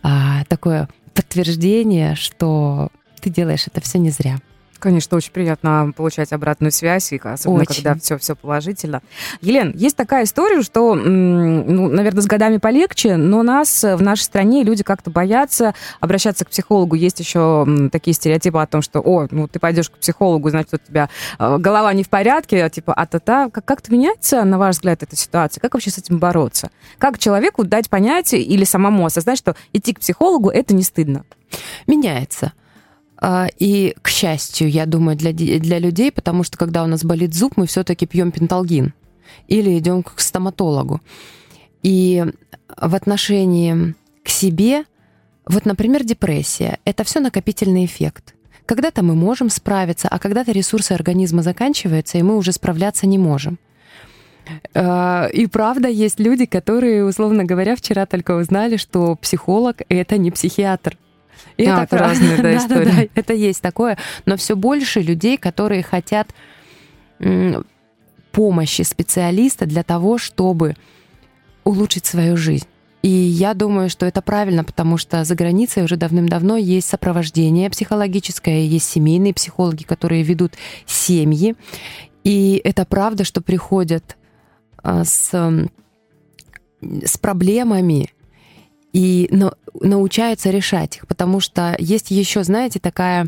а, 0.01 0.45
такое 0.45 0.88
подтверждение, 1.13 2.15
что 2.15 2.89
ты 3.19 3.29
делаешь 3.29 3.67
это 3.67 3.81
все 3.81 4.00
не 4.00 4.12
зря. 4.12 4.39
Конечно, 4.81 5.15
очень 5.15 5.31
приятно 5.31 5.93
получать 5.95 6.33
обратную 6.33 6.71
связь, 6.71 7.13
и 7.13 7.21
особенно 7.23 7.61
очень. 7.61 7.75
когда 7.75 7.95
все, 7.95 8.17
все 8.17 8.35
положительно. 8.35 9.01
Елен, 9.39 9.73
есть 9.75 9.95
такая 9.95 10.23
история, 10.23 10.63
что, 10.63 10.95
ну, 10.95 11.88
наверное, 11.88 12.23
с 12.23 12.25
годами 12.25 12.57
полегче, 12.57 13.15
но 13.15 13.39
у 13.39 13.43
нас 13.43 13.83
в 13.83 14.01
нашей 14.01 14.23
стране 14.23 14.63
люди 14.63 14.81
как-то 14.83 15.11
боятся 15.11 15.75
обращаться 16.00 16.45
к 16.45 16.50
психологу. 16.50 16.95
Есть 16.95 17.19
еще 17.19 17.67
такие 17.91 18.15
стереотипы 18.15 18.57
о 18.57 18.65
том, 18.65 18.81
что, 18.81 19.01
о, 19.01 19.27
ну, 19.29 19.47
ты 19.47 19.59
пойдешь 19.59 19.91
к 19.91 19.93
психологу, 19.97 20.50
значит, 20.50 20.73
у 20.73 20.77
тебя 20.77 21.09
э, 21.38 21.57
голова 21.59 21.93
не 21.93 22.03
в 22.03 22.09
порядке, 22.09 22.67
типа, 22.71 22.91
а-та-та. 22.93 23.51
Как- 23.51 23.63
как-то 23.65 23.91
меняется, 23.91 24.43
на 24.43 24.57
ваш 24.57 24.77
взгляд, 24.77 25.03
эта 25.03 25.15
ситуация? 25.15 25.61
Как 25.61 25.75
вообще 25.75 25.91
с 25.91 26.00
этим 26.00 26.17
бороться? 26.17 26.71
Как 26.97 27.19
человеку 27.19 27.63
дать 27.63 27.88
понятие 27.88 28.41
или 28.41 28.63
самому 28.63 29.05
осознать, 29.05 29.38
что 29.38 29.55
идти 29.73 29.93
к 29.93 30.00
психологу— 30.00 30.50
это 30.51 30.73
не 30.73 30.81
стыдно? 30.81 31.23
Меняется. 31.85 32.53
А, 33.21 33.47
и, 33.59 33.95
к 34.01 34.09
счастью, 34.09 34.69
я 34.69 34.87
думаю, 34.87 35.15
для, 35.15 35.31
для 35.31 35.77
людей, 35.77 36.11
потому 36.11 36.43
что 36.43 36.57
когда 36.57 36.83
у 36.83 36.87
нас 36.87 37.03
болит 37.05 37.35
зуб, 37.35 37.53
мы 37.55 37.67
все-таки 37.67 38.07
пьем 38.07 38.31
пенталгин 38.31 38.93
или 39.47 39.77
идем 39.77 40.01
к 40.01 40.19
стоматологу. 40.19 41.01
И 41.83 42.25
в 42.75 42.95
отношении 42.95 43.93
к 44.23 44.29
себе, 44.29 44.85
вот, 45.45 45.65
например, 45.65 46.03
депрессия, 46.03 46.79
это 46.83 47.03
все 47.03 47.19
накопительный 47.19 47.85
эффект. 47.85 48.33
Когда-то 48.65 49.03
мы 49.03 49.15
можем 49.15 49.49
справиться, 49.49 50.07
а 50.07 50.17
когда-то 50.17 50.51
ресурсы 50.51 50.93
организма 50.93 51.43
заканчиваются, 51.43 52.17
и 52.17 52.23
мы 52.23 52.37
уже 52.37 52.51
справляться 52.51 53.05
не 53.05 53.19
можем. 53.19 53.59
А, 54.73 55.27
и 55.31 55.45
правда, 55.45 55.87
есть 55.87 56.19
люди, 56.19 56.45
которые, 56.45 57.05
условно 57.05 57.43
говоря, 57.43 57.75
вчера 57.75 58.07
только 58.07 58.35
узнали, 58.35 58.77
что 58.77 59.15
психолог— 59.15 59.81
это 59.89 60.17
не 60.17 60.31
психиатр. 60.31 60.97
И 61.57 61.65
а, 61.65 61.83
это, 61.83 61.98
разные 61.98 62.38
да, 62.38 62.57
истории. 62.57 62.86
Да, 62.86 62.91
да, 62.95 63.07
это 63.15 63.33
есть 63.33 63.62
такое. 63.62 63.98
Но 64.25 64.38
все 64.38 64.55
больше 64.55 65.01
людей, 65.01 65.38
которые 65.38 65.83
хотят 65.83 66.29
помощи 68.31 68.81
специалиста 68.81 69.65
для 69.65 69.83
того, 69.83 70.17
чтобы 70.17 70.75
улучшить 71.63 72.05
свою 72.05 72.38
жизнь. 72.38 72.65
И 73.01 73.10
я 73.10 73.53
думаю, 73.53 73.89
что 73.89 74.05
это 74.05 74.21
правильно, 74.21 74.63
потому 74.63 74.98
что 74.98 75.24
за 75.24 75.36
границей 75.36 75.83
уже 75.83 75.98
давным-давно 75.98 76.57
есть 76.57 76.88
сопровождение 76.88 77.69
психологическое, 77.69 78.65
есть 78.65 78.89
семейные 78.89 79.33
психологи, 79.33 79.83
которые 79.83 80.21
ведут 80.21 80.53
семьи. 80.86 81.55
И 82.24 82.62
это 82.63 82.86
правда, 82.86 83.24
что 83.24 83.41
приходят 83.41 84.17
а, 84.83 85.03
с, 85.03 85.31
с 86.81 87.17
проблемами, 87.17 88.12
и 88.93 89.27
на, 89.31 89.53
научаются 89.79 90.50
решать 90.50 90.98
их, 90.98 91.07
потому 91.07 91.39
что 91.39 91.75
есть 91.79 92.12
еще, 92.12 92.43
знаете, 92.43 92.79
такая 92.79 93.27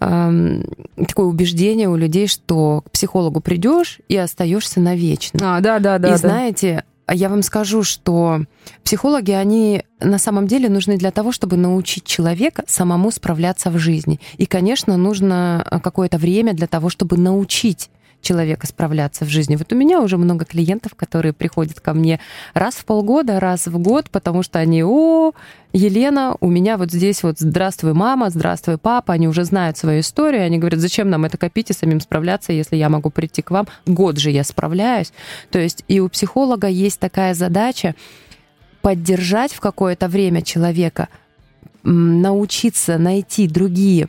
эм, 0.00 0.64
такое 1.06 1.26
убеждение 1.26 1.88
у 1.88 1.96
людей, 1.96 2.26
что 2.26 2.82
к 2.86 2.90
психологу 2.90 3.40
придешь 3.40 4.00
и 4.08 4.16
остаешься 4.16 4.80
навечно. 4.80 5.56
А, 5.56 5.60
да, 5.60 5.78
да, 5.78 5.98
да. 5.98 6.08
И 6.08 6.10
да. 6.12 6.16
знаете, 6.16 6.84
я 7.12 7.28
вам 7.28 7.42
скажу, 7.42 7.82
что 7.82 8.40
психологи, 8.82 9.32
они 9.32 9.84
на 10.00 10.18
самом 10.18 10.46
деле 10.46 10.68
нужны 10.68 10.96
для 10.96 11.10
того, 11.10 11.32
чтобы 11.32 11.56
научить 11.56 12.04
человека 12.04 12.64
самому 12.66 13.10
справляться 13.10 13.70
в 13.70 13.78
жизни. 13.78 14.20
И, 14.38 14.46
конечно, 14.46 14.96
нужно 14.96 15.66
какое-то 15.82 16.16
время 16.16 16.54
для 16.54 16.66
того, 16.66 16.88
чтобы 16.88 17.18
научить 17.18 17.90
человека 18.24 18.66
справляться 18.66 19.24
в 19.24 19.28
жизни. 19.28 19.54
Вот 19.56 19.72
у 19.72 19.76
меня 19.76 20.00
уже 20.00 20.18
много 20.18 20.44
клиентов, 20.44 20.94
которые 20.96 21.32
приходят 21.32 21.80
ко 21.80 21.94
мне 21.94 22.18
раз 22.54 22.74
в 22.74 22.84
полгода, 22.84 23.38
раз 23.38 23.66
в 23.68 23.78
год, 23.78 24.10
потому 24.10 24.42
что 24.42 24.58
они, 24.58 24.82
о, 24.82 25.32
Елена, 25.72 26.36
у 26.40 26.48
меня 26.48 26.76
вот 26.76 26.90
здесь 26.90 27.22
вот 27.22 27.38
здравствуй, 27.38 27.94
мама, 27.94 28.30
здравствуй, 28.30 28.78
папа, 28.78 29.12
они 29.12 29.28
уже 29.28 29.44
знают 29.44 29.76
свою 29.76 30.00
историю, 30.00 30.44
они 30.44 30.58
говорят, 30.58 30.80
зачем 30.80 31.10
нам 31.10 31.24
это 31.24 31.36
копить 31.36 31.70
и 31.70 31.74
самим 31.74 32.00
справляться, 32.00 32.52
если 32.52 32.76
я 32.76 32.88
могу 32.88 33.10
прийти 33.10 33.42
к 33.42 33.50
вам, 33.50 33.66
год 33.86 34.18
же 34.18 34.30
я 34.30 34.44
справляюсь. 34.44 35.12
То 35.50 35.58
есть 35.58 35.84
и 35.88 36.00
у 36.00 36.08
психолога 36.08 36.68
есть 36.68 36.98
такая 36.98 37.34
задача 37.34 37.94
поддержать 38.82 39.52
в 39.52 39.60
какое-то 39.60 40.08
время 40.08 40.42
человека, 40.42 41.08
научиться 41.82 42.98
найти 42.98 43.48
другие 43.48 44.08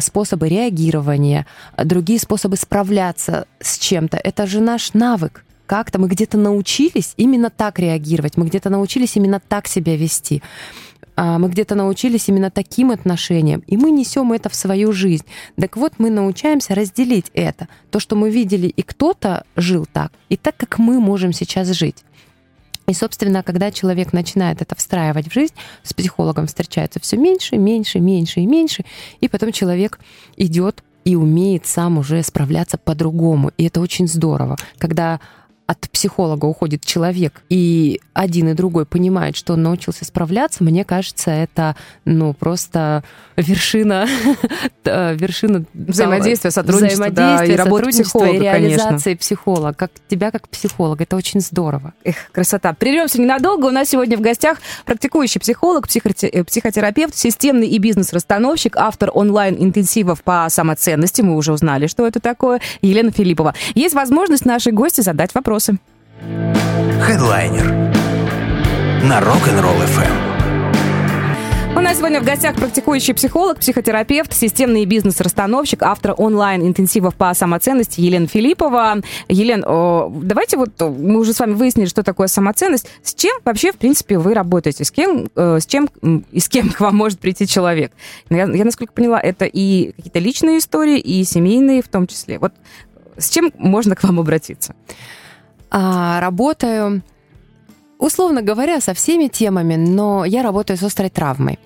способы 0.00 0.48
реагирования, 0.48 1.46
другие 1.76 2.18
способы 2.18 2.56
справляться 2.56 3.46
с 3.60 3.78
чем-то. 3.78 4.16
Это 4.16 4.46
же 4.46 4.60
наш 4.60 4.94
навык. 4.94 5.44
Как-то 5.66 5.98
мы 5.98 6.08
где-то 6.08 6.36
научились 6.38 7.14
именно 7.16 7.50
так 7.50 7.78
реагировать, 7.78 8.36
мы 8.36 8.46
где-то 8.46 8.70
научились 8.70 9.16
именно 9.16 9.40
так 9.40 9.66
себя 9.66 9.96
вести 9.96 10.42
а, 11.16 11.38
мы 11.38 11.48
где-то 11.48 11.74
научились 11.74 12.28
именно 12.28 12.50
таким 12.50 12.90
отношениям, 12.90 13.62
и 13.66 13.76
мы 13.76 13.90
несем 13.90 14.32
это 14.32 14.48
в 14.48 14.54
свою 14.54 14.92
жизнь. 14.92 15.26
Так 15.60 15.76
вот, 15.76 15.94
мы 15.98 16.10
научаемся 16.10 16.74
разделить 16.74 17.26
это. 17.34 17.68
То, 17.90 18.00
что 18.00 18.16
мы 18.16 18.30
видели, 18.30 18.66
и 18.68 18.82
кто-то 18.82 19.44
жил 19.56 19.86
так, 19.92 20.12
и 20.28 20.36
так, 20.36 20.56
как 20.56 20.78
мы 20.78 21.00
можем 21.00 21.32
сейчас 21.32 21.68
жить. 21.68 22.04
И, 22.86 22.94
собственно, 22.94 23.42
когда 23.42 23.70
человек 23.70 24.12
начинает 24.12 24.60
это 24.60 24.74
встраивать 24.74 25.28
в 25.28 25.32
жизнь, 25.32 25.54
с 25.82 25.92
психологом 25.94 26.46
встречается 26.46 27.00
все 27.00 27.16
меньше, 27.16 27.56
меньше, 27.56 28.00
меньше 28.00 28.40
и 28.40 28.46
меньше, 28.46 28.84
и 29.20 29.28
потом 29.28 29.52
человек 29.52 29.98
идет 30.36 30.82
и 31.04 31.16
умеет 31.16 31.66
сам 31.66 31.98
уже 31.98 32.22
справляться 32.22 32.78
по-другому. 32.78 33.50
И 33.56 33.64
это 33.64 33.80
очень 33.80 34.06
здорово, 34.06 34.56
когда 34.78 35.20
от 35.66 35.78
психолога 35.90 36.46
уходит 36.46 36.84
человек, 36.84 37.42
и 37.48 38.00
один 38.12 38.48
и 38.48 38.54
другой 38.54 38.84
понимает, 38.84 39.36
что 39.36 39.54
он 39.54 39.62
научился 39.62 40.04
справляться, 40.04 40.64
мне 40.64 40.84
кажется, 40.84 41.30
это, 41.30 41.76
ну, 42.04 42.34
просто 42.34 43.04
вершина, 43.36 44.06
вершина 44.84 45.64
взаимодействия, 45.72 46.50
сотрудничества, 46.50 47.10
да, 47.10 47.44
и 47.44 47.54
работы 47.54 47.90
психолога, 47.90 48.32
и 48.32 48.40
реализации 48.40 49.04
конечно. 49.04 49.16
психолога, 49.16 49.74
как 49.74 49.90
тебя 50.08 50.30
как 50.30 50.48
психолога. 50.48 51.04
Это 51.04 51.16
очень 51.16 51.40
здорово. 51.40 51.94
Эх, 52.04 52.16
красота. 52.32 52.72
Прервемся 52.74 53.20
ненадолго. 53.20 53.66
У 53.66 53.70
нас 53.70 53.88
сегодня 53.88 54.18
в 54.18 54.20
гостях 54.20 54.58
практикующий 54.84 55.40
психолог, 55.40 55.86
э, 55.86 56.44
психотерапевт, 56.44 57.16
системный 57.16 57.68
и 57.68 57.78
бизнес-расстановщик, 57.78 58.76
автор 58.76 59.10
онлайн-интенсивов 59.14 60.22
по 60.22 60.46
самоценности. 60.50 61.22
Мы 61.22 61.36
уже 61.36 61.52
узнали, 61.52 61.86
что 61.86 62.06
это 62.06 62.20
такое. 62.20 62.60
Елена 62.82 63.10
Филиппова. 63.10 63.54
Есть 63.74 63.94
возможность 63.94 64.44
нашей 64.44 64.72
гости 64.72 65.00
задать 65.00 65.34
вопрос 65.34 65.51
вопросы. 65.52 65.78
Хедлайнер 67.02 67.66
на 69.04 69.20
Rock'n'Roll 69.20 69.84
FM. 69.84 70.32
У 71.76 71.80
нас 71.80 71.98
сегодня 71.98 72.20
в 72.20 72.24
гостях 72.24 72.54
практикующий 72.56 73.12
психолог, 73.12 73.58
психотерапевт, 73.58 74.32
системный 74.32 74.86
бизнес-расстановщик, 74.86 75.82
автор 75.82 76.14
онлайн-интенсивов 76.16 77.14
по 77.16 77.34
самоценности 77.34 78.00
Елена 78.00 78.26
Филиппова. 78.26 79.02
Елен, 79.28 79.62
давайте 80.22 80.56
вот 80.56 80.80
мы 80.80 81.18
уже 81.18 81.34
с 81.34 81.40
вами 81.40 81.52
выяснили, 81.52 81.86
что 81.86 82.02
такое 82.02 82.28
самоценность. 82.28 82.88
С 83.02 83.14
чем 83.14 83.36
вообще, 83.44 83.72
в 83.72 83.76
принципе, 83.76 84.18
вы 84.18 84.32
работаете? 84.32 84.84
С 84.84 84.90
кем, 84.90 85.28
э, 85.34 85.58
с 85.60 85.66
чем 85.66 85.88
и 86.30 86.40
с 86.40 86.48
кем 86.48 86.70
к 86.70 86.80
вам 86.80 86.96
может 86.96 87.18
прийти 87.18 87.46
человек? 87.46 87.92
Я, 88.30 88.44
я 88.44 88.64
насколько 88.64 88.92
поняла, 88.92 89.20
это 89.20 89.44
и 89.44 89.92
какие-то 89.96 90.18
личные 90.18 90.58
истории, 90.58 90.98
и 90.98 91.24
семейные 91.24 91.82
в 91.82 91.88
том 91.88 92.06
числе. 92.06 92.38
Вот 92.38 92.52
с 93.16 93.30
чем 93.30 93.52
можно 93.58 93.96
к 93.96 94.02
вам 94.02 94.20
обратиться? 94.20 94.74
А, 95.74 96.20
работаю, 96.20 97.02
условно 97.98 98.42
говоря, 98.42 98.80
со 98.82 98.92
всеми 98.92 99.28
темами, 99.28 99.76
но 99.76 100.26
я 100.26 100.42
работаю 100.42 100.76
с 100.76 100.82
острой 100.82 101.08
травмой. 101.08 101.58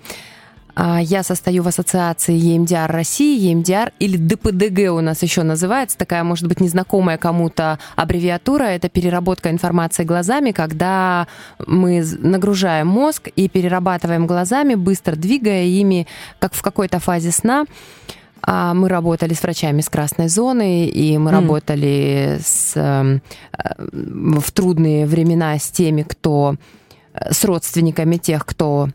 А, 0.75 1.01
я 1.01 1.23
состою 1.23 1.61
в 1.61 1.67
ассоциации 1.67 2.39
EMDR 2.39 2.87
России, 2.87 3.51
EMDR 3.51 3.91
или 3.99 4.15
ДПДГ 4.15 4.93
у 4.93 5.01
нас 5.01 5.23
еще 5.23 5.43
называется, 5.43 5.97
такая, 5.97 6.23
может 6.23 6.47
быть, 6.47 6.61
незнакомая 6.61 7.17
кому-то 7.17 7.79
аббревиатура. 7.97 8.63
Это 8.63 8.87
переработка 8.87 9.49
информации 9.49 10.05
глазами, 10.05 10.51
когда 10.51 11.27
мы 11.65 12.01
нагружаем 12.19 12.87
мозг 12.87 13.27
и 13.35 13.49
перерабатываем 13.49 14.25
глазами, 14.25 14.75
быстро 14.75 15.17
двигая 15.17 15.65
ими, 15.65 16.07
как 16.39 16.53
в 16.53 16.61
какой-то 16.61 16.99
фазе 16.99 17.31
сна. 17.31 17.65
А 18.41 18.73
мы 18.73 18.89
работали 18.89 19.33
с 19.33 19.41
врачами 19.41 19.81
с 19.81 19.89
красной 19.89 20.29
зоны, 20.29 20.85
и 20.87 21.17
мы 21.17 21.31
mm. 21.31 21.33
работали 21.33 22.39
с, 22.41 22.73
эм, 22.75 23.21
э, 23.57 24.39
в 24.39 24.51
трудные 24.51 25.05
времена 25.05 25.57
с 25.57 25.69
теми, 25.69 26.03
кто 26.03 26.55
э, 27.13 27.33
с 27.33 27.43
родственниками 27.43 28.17
тех, 28.17 28.45
кто 28.45 28.89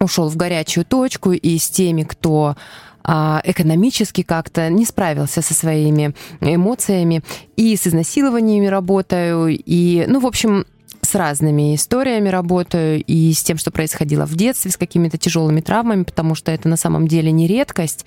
ушел 0.00 0.28
в 0.28 0.36
горячую 0.36 0.84
точку, 0.84 1.32
и 1.32 1.58
с 1.58 1.68
теми, 1.70 2.02
кто 2.02 2.56
а, 3.04 3.40
экономически 3.44 4.22
как-то 4.22 4.68
не 4.68 4.84
справился 4.84 5.42
со 5.42 5.54
своими 5.54 6.14
эмоциями. 6.40 7.22
И 7.56 7.76
с 7.76 7.86
изнасилованиями 7.86 8.66
работаю, 8.66 9.48
и, 9.48 10.04
ну, 10.06 10.20
в 10.20 10.26
общем, 10.26 10.66
с 11.00 11.14
разными 11.14 11.74
историями 11.74 12.28
работаю, 12.28 13.02
и 13.02 13.32
с 13.32 13.42
тем, 13.42 13.58
что 13.58 13.70
происходило 13.70 14.24
в 14.24 14.34
детстве, 14.36 14.70
с 14.70 14.76
какими-то 14.76 15.18
тяжелыми 15.18 15.60
травмами, 15.60 16.04
потому 16.04 16.34
что 16.34 16.52
это 16.52 16.68
на 16.68 16.76
самом 16.76 17.08
деле 17.08 17.32
не 17.32 17.46
редкость, 17.48 18.06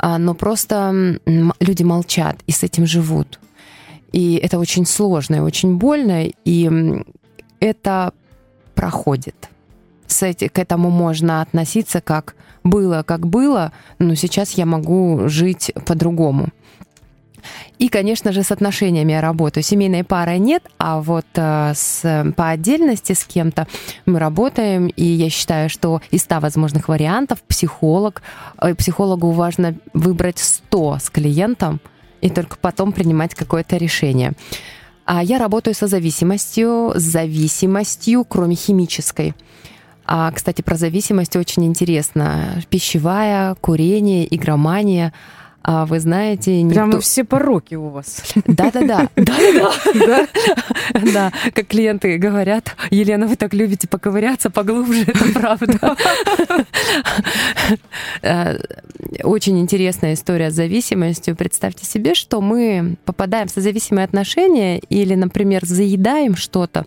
но 0.00 0.34
просто 0.34 1.18
люди 1.60 1.82
молчат 1.82 2.38
и 2.46 2.52
с 2.52 2.62
этим 2.62 2.86
живут. 2.86 3.40
И 4.12 4.36
это 4.36 4.58
очень 4.58 4.86
сложно 4.86 5.36
и 5.36 5.40
очень 5.40 5.76
больно, 5.76 6.26
и 6.44 7.04
это 7.60 8.12
проходит. 8.74 9.48
С 10.06 10.22
эти, 10.22 10.48
к 10.48 10.58
этому 10.58 10.90
можно 10.90 11.40
относиться 11.40 12.00
как 12.00 12.36
было, 12.62 13.02
как 13.02 13.26
было, 13.26 13.72
но 13.98 14.14
сейчас 14.14 14.52
я 14.52 14.66
могу 14.66 15.28
жить 15.28 15.72
по-другому. 15.86 16.48
И, 17.78 17.88
конечно 17.88 18.32
же, 18.32 18.42
с 18.42 18.50
отношениями 18.50 19.12
я 19.12 19.20
работаю. 19.20 19.64
Семейной 19.64 20.04
парой 20.04 20.38
нет, 20.38 20.62
а 20.78 21.00
вот 21.00 21.26
э, 21.34 21.72
с, 21.74 22.32
по 22.36 22.48
отдельности 22.50 23.12
с 23.12 23.24
кем-то 23.24 23.66
мы 24.06 24.18
работаем, 24.18 24.86
и 24.86 25.04
я 25.04 25.28
считаю, 25.30 25.68
что 25.68 26.00
из 26.10 26.22
100 26.22 26.40
возможных 26.40 26.88
вариантов 26.88 27.42
психолог, 27.42 28.22
э, 28.60 28.74
психологу 28.74 29.30
важно 29.30 29.74
выбрать 29.92 30.38
100 30.38 30.98
с 31.00 31.10
клиентом, 31.10 31.80
и 32.20 32.30
только 32.30 32.56
потом 32.56 32.92
принимать 32.92 33.34
какое-то 33.34 33.76
решение. 33.76 34.32
А 35.04 35.22
я 35.22 35.38
работаю 35.38 35.74
со 35.74 35.86
зависимостью, 35.86 36.92
с 36.94 37.02
зависимостью, 37.02 38.24
кроме 38.24 38.56
химической. 38.56 39.34
А, 40.06 40.30
кстати, 40.32 40.62
про 40.62 40.76
зависимость 40.76 41.36
очень 41.36 41.66
интересно. 41.66 42.62
Пищевая, 42.70 43.54
курение, 43.56 44.34
игромания– 44.34 45.12
а 45.66 45.86
вы 45.86 45.98
знаете... 45.98 46.60
Никто... 46.60 46.74
Прямо 46.74 47.00
все 47.00 47.24
пороки 47.24 47.74
у 47.74 47.88
вас. 47.88 48.34
Да-да-да. 48.46 49.08
Да-да-да. 49.16 50.28
Да, 51.10 51.32
как 51.54 51.68
клиенты 51.68 52.18
говорят, 52.18 52.76
Елена, 52.90 53.26
вы 53.26 53.36
так 53.36 53.54
любите 53.54 53.88
поковыряться 53.88 54.50
поглубже, 54.50 55.04
это 55.06 55.24
правда. 55.32 55.96
Э, 58.20 58.58
очень 59.22 59.58
интересная 59.58 60.12
история 60.12 60.50
с 60.50 60.54
зависимостью. 60.54 61.34
Представьте 61.34 61.86
себе, 61.86 62.14
что 62.14 62.42
мы 62.42 62.96
попадаем 63.06 63.48
в 63.48 63.50
созависимые 63.50 64.04
отношения 64.04 64.80
или, 64.80 65.14
например, 65.14 65.64
заедаем 65.64 66.36
что-то 66.36 66.84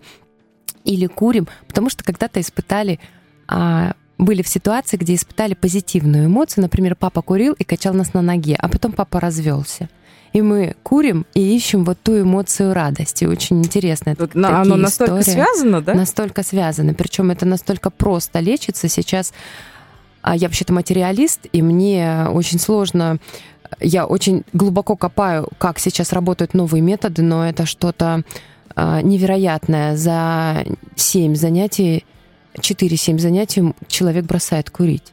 или 0.84 1.06
курим, 1.06 1.48
потому 1.66 1.90
что 1.90 2.04
когда-то 2.04 2.40
испытали 2.40 3.00
а, 3.48 3.94
были 4.18 4.42
в 4.42 4.48
ситуации, 4.48 4.96
где 4.96 5.14
испытали 5.14 5.54
позитивную 5.54 6.26
эмоцию. 6.26 6.62
Например, 6.62 6.94
папа 6.96 7.22
курил 7.22 7.54
и 7.54 7.64
качал 7.64 7.94
нас 7.94 8.14
на 8.14 8.22
ноге, 8.22 8.56
а 8.58 8.68
потом 8.68 8.92
папа 8.92 9.20
развелся. 9.20 9.88
И 10.32 10.42
мы 10.42 10.76
курим 10.82 11.24
и 11.34 11.56
ищем 11.56 11.84
вот 11.84 11.98
ту 12.02 12.20
эмоцию 12.20 12.74
радости. 12.74 13.24
Очень 13.24 13.60
интересно. 13.60 14.14
Вот, 14.18 14.34
на, 14.34 14.60
оно 14.60 14.76
настолько 14.76 15.20
истории. 15.20 15.36
связано, 15.36 15.80
да? 15.80 15.94
Настолько 15.94 16.42
связано. 16.42 16.92
Причем 16.92 17.30
это 17.30 17.46
настолько 17.46 17.90
просто 17.90 18.40
лечится. 18.40 18.88
Сейчас 18.88 19.32
а 20.20 20.36
я 20.36 20.48
вообще-то 20.48 20.74
материалист, 20.74 21.46
и 21.52 21.62
мне 21.62 22.26
очень 22.30 22.58
сложно 22.58 23.18
я 23.80 24.06
очень 24.06 24.44
глубоко 24.52 24.96
копаю, 24.96 25.48
как 25.58 25.78
сейчас 25.78 26.12
работают 26.12 26.54
новые 26.54 26.80
методы, 26.80 27.22
но 27.22 27.46
это 27.46 27.66
что-то 27.66 28.22
а, 28.74 29.02
невероятное. 29.02 29.96
За 29.96 30.64
семь 30.96 31.34
занятий 31.34 32.04
4-7 32.54 33.18
занятий 33.18 33.74
человек 33.88 34.24
бросает 34.24 34.70
курить. 34.70 35.12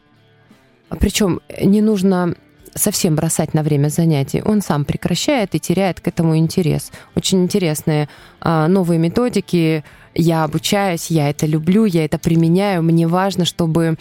Причем 0.90 1.42
не 1.62 1.82
нужно 1.82 2.36
совсем 2.76 3.16
бросать 3.16 3.54
на 3.54 3.64
время 3.64 3.90
занятий. 3.90 4.42
Он 4.44 4.62
сам 4.62 4.86
прекращает 4.86 5.56
и 5.56 5.60
теряет 5.60 6.02
к 6.02 6.08
этому 6.08 6.38
интерес. 6.38 6.92
Очень 7.16 7.44
интересные 7.44 8.10
а, 8.42 8.68
новые 8.68 9.00
методики. 9.00 9.84
Я 10.14 10.44
обучаюсь, 10.44 11.10
я 11.10 11.30
это 11.30 11.46
люблю, 11.46 11.86
я 11.86 12.06
это 12.06 12.20
применяю. 12.20 12.84
Мне 12.84 13.08
важно, 13.08 13.46
чтобы 13.46 13.98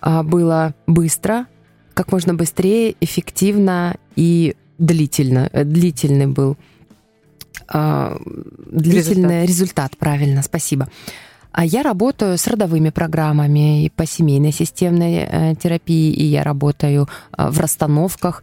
а, 0.00 0.22
было 0.22 0.74
быстро, 0.86 1.46
как 1.94 2.12
можно 2.12 2.34
быстрее, 2.34 2.94
эффективно 3.00 3.96
и 4.16 4.56
длительно. 4.78 5.50
Э, 5.52 5.64
длительный 5.64 6.26
был. 6.26 6.56
А, 7.68 8.16
длительный 8.70 9.42
результат. 9.42 9.48
результат, 9.48 9.96
правильно, 9.98 10.42
спасибо. 10.42 10.88
А 11.52 11.64
я 11.64 11.82
работаю 11.82 12.38
с 12.38 12.46
родовыми 12.46 12.90
программами 12.90 13.84
и 13.84 13.90
по 13.90 14.06
семейной 14.06 14.52
системной 14.52 15.26
э, 15.28 15.54
терапии, 15.62 16.12
и 16.12 16.24
я 16.24 16.42
работаю 16.42 17.08
э, 17.36 17.48
в 17.50 17.60
расстановках. 17.60 18.42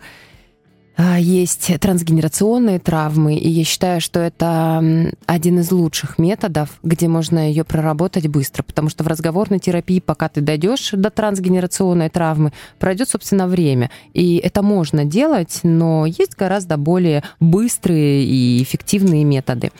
А, 1.01 1.17
есть 1.17 1.71
трансгенерационные 1.79 2.77
травмы, 2.77 3.35
и 3.35 3.47
я 3.47 3.63
считаю, 3.63 4.01
что 4.01 4.19
это 4.19 4.83
один 5.25 5.59
из 5.59 5.71
лучших 5.71 6.19
методов, 6.19 6.77
где 6.83 7.07
можно 7.07 7.49
ее 7.49 7.63
проработать 7.63 8.27
быстро, 8.27 8.63
потому 8.63 8.89
что 8.89 9.05
в 9.05 9.07
разговорной 9.07 9.59
терапии, 9.59 10.01
пока 10.01 10.27
ты 10.27 10.41
дойдешь 10.41 10.91
до 10.91 11.09
трансгенерационной 11.09 12.09
травмы, 12.09 12.51
пройдет, 12.79 13.07
собственно, 13.07 13.47
время. 13.47 13.91
И 14.13 14.35
это 14.43 14.61
можно 14.61 15.05
делать, 15.05 15.61
но 15.63 16.05
есть 16.05 16.35
гораздо 16.35 16.75
более 16.75 17.23
быстрые 17.39 18.25
и 18.25 18.61
эффективные 18.61 19.23
методы. 19.23 19.71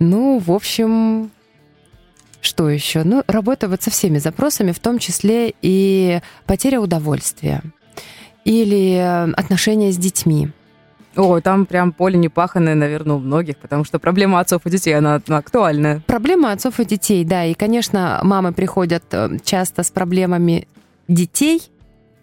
Ну, 0.00 0.40
в 0.44 0.50
общем, 0.50 1.30
что 2.46 2.70
еще? 2.70 3.02
Ну, 3.04 3.22
работа 3.26 3.68
вот 3.68 3.82
со 3.82 3.90
всеми 3.90 4.18
запросами, 4.18 4.72
в 4.72 4.78
том 4.78 4.98
числе 4.98 5.52
и 5.60 6.20
потеря 6.46 6.80
удовольствия 6.80 7.62
или 8.44 8.96
отношения 9.36 9.92
с 9.92 9.98
детьми. 9.98 10.50
О, 11.16 11.40
там 11.40 11.66
прям 11.66 11.92
поле 11.92 12.18
непаханное, 12.18 12.74
наверное, 12.74 13.16
у 13.16 13.18
многих, 13.18 13.56
потому 13.56 13.84
что 13.84 13.98
проблема 13.98 14.38
отцов 14.38 14.62
и 14.66 14.70
детей, 14.70 14.92
она, 14.92 15.20
она 15.26 15.38
актуальная. 15.38 16.02
Проблема 16.06 16.52
отцов 16.52 16.78
и 16.78 16.84
детей, 16.84 17.24
да. 17.24 17.44
И, 17.44 17.54
конечно, 17.54 18.20
мамы 18.22 18.52
приходят 18.52 19.02
э, 19.12 19.38
часто 19.42 19.82
с 19.82 19.90
проблемами 19.90 20.68
детей, 21.08 21.62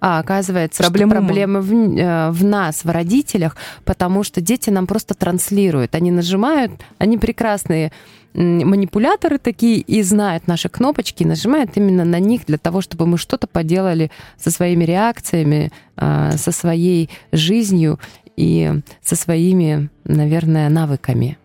а 0.05 0.19
оказывается, 0.19 0.83
Проблема 0.83 1.11
что 1.15 1.21
проблемы 1.21 1.61
в, 1.61 1.71
э, 1.71 2.29
в 2.31 2.43
нас, 2.43 2.83
в 2.83 2.89
родителях, 2.89 3.55
потому 3.85 4.23
что 4.23 4.41
дети 4.41 4.69
нам 4.69 4.85
просто 4.85 5.13
транслируют. 5.13 5.95
Они 5.95 6.11
нажимают, 6.11 6.73
они 6.97 7.17
прекрасные 7.17 7.93
манипуляторы 8.33 9.37
такие 9.37 9.77
и 9.77 10.01
знают 10.01 10.45
наши 10.45 10.67
кнопочки, 10.67 11.23
нажимают 11.23 11.71
именно 11.75 12.03
на 12.03 12.19
них 12.19 12.45
для 12.45 12.57
того, 12.57 12.81
чтобы 12.81 13.07
мы 13.07 13.17
что-то 13.17 13.47
поделали 13.47 14.11
со 14.35 14.51
своими 14.51 14.83
реакциями, 14.83 15.71
а, 15.95 16.31
со 16.31 16.51
своей 16.51 17.09
жизнью 17.31 17.97
и 18.35 18.73
со 19.01 19.15
своими, 19.15 19.89
наверное, 20.03 20.67
навыками, 20.67 21.37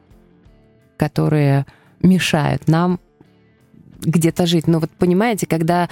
которые 0.97 1.65
мешают 2.03 2.67
нам 2.67 2.99
где-то 4.01 4.47
жить. 4.47 4.67
Но 4.67 4.81
вот 4.81 4.91
понимаете, 4.91 5.47
когда 5.47 5.89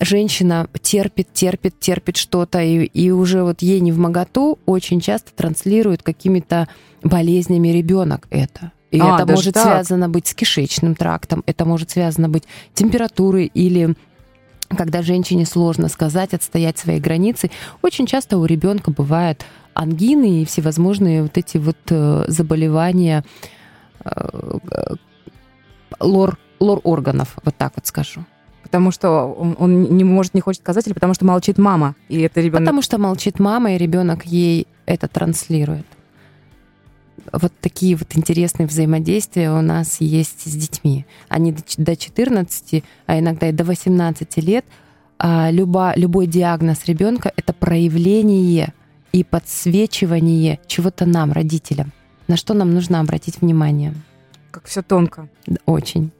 женщина 0.00 0.68
терпит, 0.80 1.32
терпит, 1.32 1.78
терпит 1.78 2.16
что-то, 2.16 2.60
и, 2.60 2.84
и 2.84 3.10
уже 3.10 3.42
вот 3.42 3.62
ей 3.62 3.80
не 3.80 3.92
в 3.92 3.98
моготу, 3.98 4.58
очень 4.66 5.00
часто 5.00 5.32
транслирует 5.32 6.02
какими-то 6.02 6.68
болезнями 7.02 7.68
ребенок 7.68 8.26
это. 8.30 8.72
И 8.90 9.00
а, 9.00 9.16
это 9.16 9.26
может 9.26 9.54
так. 9.54 9.64
связано 9.64 10.08
быть 10.08 10.26
с 10.26 10.34
кишечным 10.34 10.94
трактом, 10.94 11.42
это 11.46 11.64
может 11.64 11.90
связано 11.90 12.28
быть 12.28 12.44
температурой 12.74 13.46
или 13.46 13.96
когда 14.76 15.02
женщине 15.02 15.44
сложно 15.44 15.88
сказать, 15.88 16.32
отстоять 16.32 16.78
свои 16.78 16.98
границы. 16.98 17.50
Очень 17.82 18.06
часто 18.06 18.38
у 18.38 18.46
ребенка 18.46 18.90
бывают 18.90 19.44
ангины 19.74 20.42
и 20.42 20.44
всевозможные 20.46 21.22
вот 21.22 21.36
эти 21.36 21.58
вот 21.58 21.76
э, 21.90 22.24
заболевания 22.28 23.22
э, 24.04 24.48
лор, 26.00 26.38
лор 26.58 26.80
органов, 26.84 27.36
вот 27.44 27.54
так 27.56 27.72
вот 27.76 27.86
скажу. 27.86 28.24
Потому 28.72 28.90
что 28.90 29.26
он, 29.26 29.54
он 29.58 29.82
не 29.82 30.02
может, 30.02 30.32
не 30.32 30.40
хочет 30.40 30.62
сказать, 30.62 30.86
или 30.86 30.94
потому 30.94 31.12
что 31.12 31.26
молчит 31.26 31.58
мама, 31.58 31.94
и 32.08 32.22
это 32.22 32.40
ребенок. 32.40 32.62
Потому 32.62 32.80
что 32.80 32.96
молчит 32.96 33.38
мама, 33.38 33.74
и 33.74 33.78
ребенок 33.78 34.24
ей 34.24 34.66
это 34.86 35.08
транслирует 35.08 35.84
вот 37.30 37.52
такие 37.60 37.94
вот 37.96 38.08
интересные 38.16 38.66
взаимодействия 38.66 39.52
у 39.52 39.60
нас 39.60 40.00
есть 40.00 40.50
с 40.50 40.54
детьми. 40.54 41.06
Они 41.28 41.54
до 41.76 41.96
14, 41.96 42.82
а 43.06 43.18
иногда 43.18 43.48
и 43.48 43.52
до 43.52 43.64
18 43.64 44.36
лет. 44.38 44.64
А 45.18 45.50
люба, 45.50 45.92
любой 45.94 46.26
диагноз 46.26 46.86
ребенка 46.86 47.30
это 47.36 47.52
проявление 47.52 48.72
и 49.12 49.22
подсвечивание 49.22 50.58
чего-то 50.66 51.06
нам, 51.06 51.30
родителям. 51.30 51.92
На 52.26 52.36
что 52.36 52.54
нам 52.54 52.72
нужно 52.74 52.98
обратить 52.98 53.40
внимание. 53.40 53.94
Как 54.50 54.64
все 54.64 54.82
тонко. 54.82 55.28
Очень. 55.64 56.10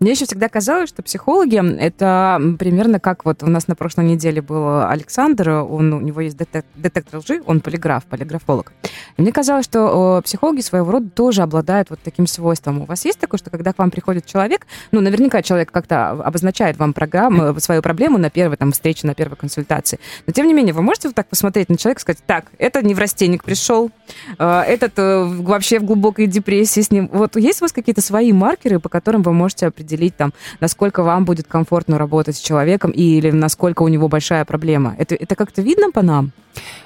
Мне 0.00 0.12
еще 0.12 0.26
всегда 0.26 0.48
казалось, 0.48 0.88
что 0.88 1.02
психологи— 1.02 1.60
это 1.80 2.40
примерно 2.58 3.00
как 3.00 3.24
вот 3.24 3.42
у 3.42 3.46
нас 3.46 3.68
на 3.68 3.74
прошлой 3.74 4.04
неделе 4.04 4.42
был 4.42 4.86
Александр, 4.86 5.50
он, 5.50 5.92
у 5.92 6.00
него 6.00 6.20
есть 6.20 6.36
детек, 6.36 6.64
детектор 6.76 7.20
лжи, 7.20 7.42
он 7.46 7.60
полиграф, 7.60 8.04
полиграфолог. 8.04 8.72
И 9.16 9.22
мне 9.22 9.32
казалось, 9.32 9.64
что 9.64 10.20
психологи 10.24 10.60
своего 10.60 10.90
рода 10.92 11.10
тоже 11.10 11.42
обладают 11.42 11.90
вот 11.90 12.00
таким 12.02 12.26
свойством. 12.26 12.82
У 12.82 12.84
вас 12.84 13.04
есть 13.04 13.18
такое, 13.18 13.38
что 13.38 13.50
когда 13.50 13.72
к 13.72 13.78
вам 13.78 13.90
приходит 13.90 14.26
человек, 14.26 14.66
ну, 14.92 15.00
наверняка 15.00 15.42
человек 15.42 15.70
как-то 15.70 16.10
обозначает 16.10 16.78
вам 16.78 16.92
программу, 16.92 17.58
свою 17.60 17.82
проблему 17.82 18.18
на 18.18 18.30
первой 18.30 18.56
там, 18.56 18.72
встрече, 18.72 19.06
на 19.06 19.14
первой 19.14 19.36
консультации. 19.36 19.98
Но, 20.26 20.32
тем 20.32 20.46
не 20.46 20.54
менее, 20.54 20.74
вы 20.74 20.82
можете 20.82 21.08
вот 21.08 21.14
так 21.14 21.28
посмотреть 21.28 21.68
на 21.68 21.76
человека 21.76 22.00
и 22.00 22.02
сказать, 22.02 22.22
так, 22.26 22.46
это 22.58 22.82
неврастенник 22.82 23.44
пришел, 23.44 23.90
э, 24.38 24.60
этот 24.60 24.98
э, 24.98 25.24
вообще 25.24 25.80
в 25.80 25.84
глубокой 25.84 26.26
депрессии 26.26 26.80
с 26.80 26.90
ним. 26.90 27.08
Вот 27.12 27.36
есть 27.36 27.60
у 27.60 27.64
вас 27.64 27.72
какие-то 27.72 28.00
свои 28.00 28.32
маркеры, 28.32 28.78
по 28.78 28.88
которым 28.88 29.22
вы 29.22 29.32
можете 29.32 29.47
определить, 29.66 30.16
там, 30.16 30.32
насколько 30.60 31.02
вам 31.02 31.24
будет 31.24 31.46
комфортно 31.46 31.98
работать 31.98 32.36
с 32.36 32.40
человеком 32.40 32.90
или 32.90 33.30
насколько 33.30 33.82
у 33.82 33.88
него 33.88 34.08
большая 34.08 34.44
проблема? 34.44 34.94
Это, 34.98 35.14
это 35.14 35.34
как-то 35.34 35.62
видно 35.62 35.90
по 35.90 36.02
нам? 36.02 36.32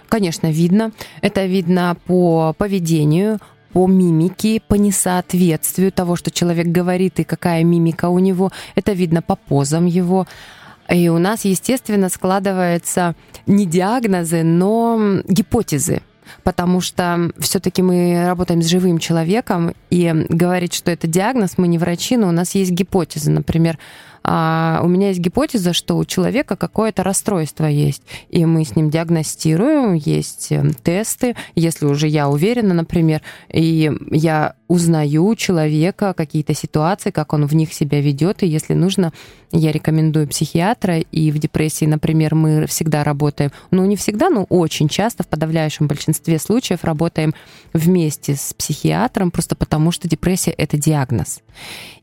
Конечно, 0.09 0.51
видно. 0.51 0.93
Это 1.23 1.47
видно 1.47 1.97
по 2.07 2.55
поведению, 2.57 3.39
по 3.73 3.87
мимике, 3.87 4.61
по 4.67 4.75
несоответствию 4.75 5.93
того, 5.93 6.17
что 6.17 6.31
человек 6.31 6.67
говорит 6.67 7.21
и 7.21 7.25
какая 7.25 7.65
мимика 7.65 8.09
у 8.09 8.19
него. 8.19 8.51
Это 8.75 8.93
видно 8.93 9.23
по 9.23 9.37
позам 9.37 9.87
его. 9.87 10.27
И 10.89 11.09
у 11.09 11.19
нас, 11.19 11.45
естественно, 11.45 12.09
складываются 12.09 13.15
не 13.47 13.67
диагнозы, 13.67 14.43
но 14.43 15.23
гипотезы 15.27 16.03
потому 16.43 16.81
что 16.81 17.31
все-таки 17.39 17.83
мы 17.83 18.25
работаем 18.27 18.63
с 18.63 18.67
живым 18.67 18.99
человеком, 18.99 19.75
и 19.91 20.27
говорить, 20.29 20.75
что 20.75 20.91
это 20.91 21.07
диагноз, 21.07 21.59
мы 21.59 21.69
не 21.69 21.79
врачи, 21.79 22.17
но 22.17 22.29
у 22.29 22.33
нас 22.33 22.55
есть 22.55 22.71
гипотезы. 22.71 23.31
Например, 23.31 23.79
а 24.25 24.81
у 24.83 24.89
меня 24.89 25.09
есть 25.09 25.21
гипотеза, 25.21 25.73
что 25.73 25.97
у 25.97 26.05
человека 26.05 26.57
какое-то 26.57 27.03
расстройство 27.03 27.67
есть, 27.67 28.03
и 28.29 28.45
мы 28.47 28.65
с 28.65 28.77
ним 28.77 28.91
диагностируем, 28.91 29.95
есть 29.95 30.53
эм, 30.53 30.75
тесты, 30.75 31.35
если 31.55 31.87
уже 31.87 32.07
я 32.07 32.29
уверена, 32.29 32.75
например, 32.75 33.23
и 33.53 33.91
я 34.11 34.55
узнаю 34.69 35.35
человека, 35.35 36.15
какие-то 36.15 36.55
ситуации, 36.55 37.11
как 37.11 37.33
он 37.33 37.47
в 37.47 37.55
них 37.55 37.75
себя 37.75 38.01
ведет, 38.01 38.43
и 38.43 38.47
если 38.47 38.75
нужно, 38.75 39.13
я 39.51 39.71
рекомендую 39.71 40.27
психиатра, 40.29 40.99
и 40.99 41.31
в 41.31 41.39
депрессии, 41.39 41.85
например, 41.85 42.35
мы 42.35 42.67
всегда 42.67 43.05
работаем, 43.05 43.53
ну 43.71 43.85
не 43.85 43.97
всегда, 43.97 44.31
но 44.31 44.45
очень 44.45 44.89
часто, 44.89 45.25
в 45.25 45.29
подавляющем 45.29 45.89
большинстве 45.89 46.39
случаев 46.39 46.85
работаем 46.85 47.35
вместе 47.75 48.35
с 48.35 48.55
психиатром, 48.55 49.31
просто 49.31 49.57
потому 49.57 49.91
что 49.91 50.09
депрессия— 50.09 50.51
это 50.57 50.79
диагноз. 50.79 51.41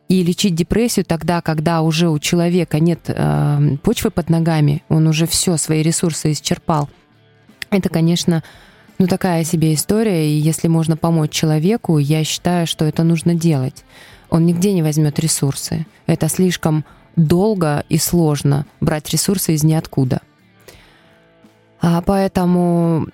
И 0.10 0.24
лечить 0.24 0.56
депрессию 0.56 1.06
тогда, 1.06 1.42
когда 1.42 1.82
уже 1.82 2.10
у 2.10 2.20
человека 2.20 2.80
нет 2.80 3.00
э, 3.08 3.78
почвы 3.84 4.10
под 4.12 4.30
ногами, 4.30 4.84
он 4.90 5.08
уже 5.08 5.28
все 5.28 5.56
свои 5.56 5.82
ресурсы 5.82 6.32
исчерпал, 6.32 6.90
это, 7.72 7.90
конечно, 7.90 8.44
ну 8.98 9.08
такая 9.08 9.44
себе 9.44 9.74
история. 9.74 10.28
И 10.28 10.40
если 10.40 10.68
можно 10.68 10.98
помочь 10.98 11.32
человеку, 11.32 11.98
я 11.98 12.24
считаю, 12.24 12.68
что 12.68 12.86
это 12.86 13.04
нужно 13.04 13.36
делать. 13.36 13.84
Он 14.30 14.46
нигде 14.46 14.74
не 14.74 14.84
возьмет 14.84 15.20
ресурсы. 15.20 15.86
Это 16.08 16.28
слишком 16.30 16.86
долго 17.16 17.84
и 17.90 17.98
сложно 17.98 18.66
брать 18.82 19.10
ресурсы 19.10 19.54
из 19.54 19.64
ниоткуда. 19.64 20.22
А 21.82 22.02
поэтому 22.02 23.08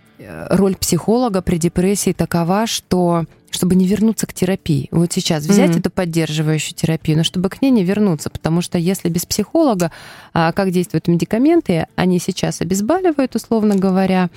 роль 0.49 0.75
психолога 0.75 1.41
при 1.41 1.57
депрессии 1.57 2.13
такова, 2.13 2.67
что 2.67 3.25
чтобы 3.55 3.75
не 3.75 3.87
вернуться 3.87 4.27
к 4.27 4.33
терапии. 4.33 4.89
Вот 4.91 5.13
сейчас 5.13 5.45
взять 5.45 5.71
mm-hmm. 5.71 5.79
эту 5.79 5.89
поддерживающую 5.89 6.75
терапию, 6.75 7.17
но 7.17 7.23
чтобы 7.23 7.49
к 7.49 7.61
ней 7.61 7.71
не 7.71 7.83
вернуться, 7.83 8.29
потому 8.29 8.61
что 8.61 8.77
если 8.77 9.07
без 9.07 9.25
психолога, 9.25 9.91
а 10.33 10.51
как 10.51 10.71
действуют 10.71 11.07
медикаменты, 11.07 11.87
они 11.95 12.19
сейчас 12.19 12.59
обезболивают, 12.59 13.33
условно 13.35 13.75
говоря, 13.75 14.29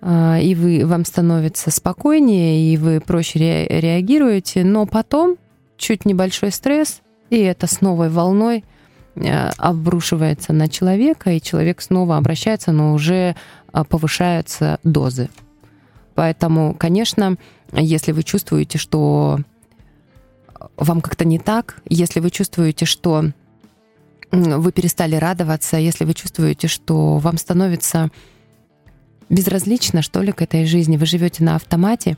а, 0.00 0.38
и 0.40 0.56
вы, 0.56 0.84
вам 0.84 1.04
становится 1.04 1.70
спокойнее, 1.70 2.72
и 2.72 2.76
вы 2.76 3.00
проще 3.00 3.38
ре, 3.38 3.66
реагируете, 3.68 4.64
но 4.64 4.86
потом 4.86 5.36
чуть 5.76 6.04
небольшой 6.04 6.50
стресс, 6.50 7.00
и 7.30 7.38
это 7.38 7.68
с 7.68 7.80
новой 7.80 8.10
волной 8.10 8.64
обрушивается 9.14 10.52
на 10.52 10.68
человека, 10.68 11.30
и 11.30 11.40
человек 11.40 11.82
снова 11.82 12.16
обращается, 12.16 12.72
но 12.72 12.94
уже 12.94 13.36
а, 13.72 13.84
повышаются 13.84 14.78
дозы. 14.84 15.28
Поэтому, 16.14 16.74
конечно, 16.74 17.36
если 17.72 18.12
вы 18.12 18.22
чувствуете, 18.22 18.78
что 18.78 19.38
вам 20.76 21.00
как-то 21.00 21.24
не 21.24 21.38
так, 21.38 21.80
если 21.88 22.20
вы 22.20 22.30
чувствуете, 22.30 22.86
что 22.86 23.26
вы 24.30 24.72
перестали 24.72 25.16
радоваться, 25.16 25.76
если 25.76 26.04
вы 26.04 26.14
чувствуете, 26.14 26.68
что 26.68 27.18
вам 27.18 27.36
становится 27.36 28.10
безразлично, 29.28 30.02
что 30.02 30.22
ли, 30.22 30.32
к 30.32 30.42
этой 30.42 30.64
жизни, 30.66 30.96
вы 30.96 31.06
живете 31.06 31.44
на 31.44 31.56
автомате, 31.56 32.16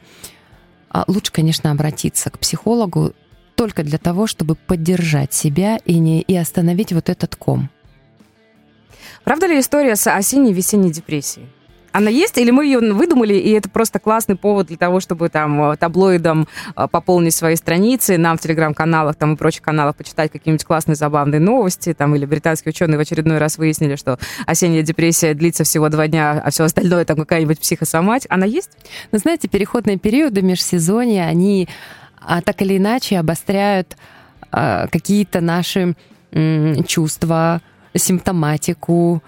а 0.90 1.04
лучше, 1.08 1.32
конечно, 1.32 1.70
обратиться 1.70 2.30
к 2.30 2.38
психологу 2.38 3.14
только 3.54 3.82
для 3.82 3.98
того, 3.98 4.26
чтобы 4.26 4.54
поддержать 4.54 5.32
себя 5.32 5.78
и, 5.84 5.98
не, 5.98 6.22
и 6.22 6.36
остановить 6.36 6.92
вот 6.92 7.08
этот 7.08 7.36
ком. 7.36 7.70
Правда 9.24 9.46
ли 9.46 9.58
история 9.58 9.96
с 9.96 10.06
осенней 10.06 10.52
весенней 10.52 10.90
депрессией? 10.90 11.48
Она 11.94 12.10
есть, 12.10 12.36
или 12.38 12.50
мы 12.50 12.66
ее 12.66 12.80
выдумали, 12.80 13.34
и 13.34 13.50
это 13.50 13.70
просто 13.70 14.00
классный 14.00 14.34
повод 14.34 14.66
для 14.66 14.76
того, 14.76 14.98
чтобы 14.98 15.28
там 15.28 15.70
э, 15.70 15.76
таблоидом 15.76 16.48
э, 16.74 16.88
пополнить 16.90 17.36
свои 17.36 17.54
страницы, 17.54 18.18
нам 18.18 18.36
в 18.36 18.40
телеграм-каналах 18.40 19.14
там 19.14 19.34
и 19.34 19.36
прочих 19.36 19.62
каналах 19.62 19.94
почитать 19.94 20.32
какие-нибудь 20.32 20.64
классные 20.64 20.96
забавные 20.96 21.38
новости, 21.38 21.94
там, 21.94 22.16
или 22.16 22.26
британские 22.26 22.70
ученые 22.70 22.98
в 22.98 23.00
очередной 23.00 23.38
раз 23.38 23.58
выяснили, 23.58 23.94
что 23.94 24.18
осенняя 24.44 24.82
депрессия 24.82 25.34
длится 25.34 25.62
всего 25.62 25.88
два 25.88 26.08
дня, 26.08 26.42
а 26.44 26.50
все 26.50 26.64
остальное 26.64 27.04
там 27.04 27.16
какая-нибудь 27.16 27.60
психосомать. 27.60 28.26
Она 28.28 28.44
есть? 28.44 28.72
Ну, 29.12 29.18
знаете, 29.18 29.46
переходные 29.46 29.96
периоды 29.96 30.42
межсезонья, 30.42 31.26
они 31.26 31.68
а, 32.24 32.40
так 32.42 32.62
или 32.62 32.76
иначе 32.78 33.18
обостряют 33.18 33.96
а, 34.50 34.86
какие-то 34.88 35.40
наши 35.40 35.94
м, 36.32 36.84
чувства, 36.84 37.60
симптоматику, 37.96 39.22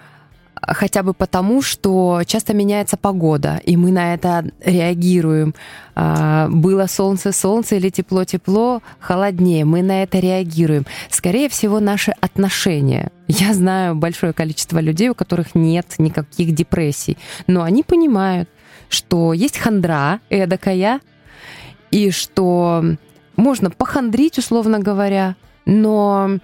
хотя 0.63 1.03
бы 1.03 1.15
потому, 1.15 1.63
что 1.63 2.23
часто 2.27 2.55
меняется 2.55 2.97
погода, 2.97 3.61
и 3.65 3.77
мы 3.77 3.91
на 3.91 4.15
это 4.15 4.45
реагируем. 4.65 5.55
А, 5.95 6.49
было 6.49 6.87
солнце, 6.87 7.33
солнце 7.33 7.77
или 7.77 7.91
тепло-тепло, 7.91 8.83
холоднее, 8.99 9.65
мы 9.65 9.83
на 9.83 10.03
это 10.03 10.19
реагируем. 10.19 10.87
Скорее 11.11 11.49
всего, 11.49 11.81
наши 11.81 12.13
отношения. 12.21 13.11
Я 13.29 13.55
знаю 13.55 13.95
большое 13.95 14.33
количество 14.33 14.79
людей, 14.79 15.09
у 15.09 15.15
которых 15.15 15.55
нет 15.55 15.95
никаких 15.99 16.55
депрессий, 16.55 17.19
но 17.47 17.63
они 17.63 17.83
понимают, 17.83 18.49
что 18.89 19.33
есть 19.33 19.59
хандра 19.59 20.21
эдакая, 20.31 21.01
и 21.91 22.11
что 22.11 22.85
можно 23.37 23.71
похандрить, 23.71 24.39
условно 24.39 24.79
говоря, 24.79 25.37
но 25.67 26.39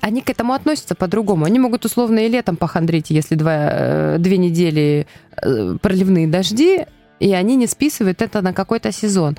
они 0.00 0.20
к 0.20 0.28
этому 0.28 0.52
относятся 0.52 0.94
по-другому. 0.94 1.46
Они 1.46 1.58
могут 1.58 1.84
условно 1.84 2.18
и 2.20 2.28
летом 2.28 2.56
похандрить, 2.56 3.10
если 3.10 3.36
два, 3.36 3.56
э, 3.56 4.16
две 4.18 4.36
недели 4.36 5.06
э, 5.40 5.76
проливные 5.80 6.26
дожди, 6.28 6.86
и 7.20 7.32
они 7.32 7.56
не 7.56 7.66
списывают 7.66 8.20
это 8.20 8.42
на 8.42 8.52
какой-то 8.52 8.92
сезон. 8.92 9.38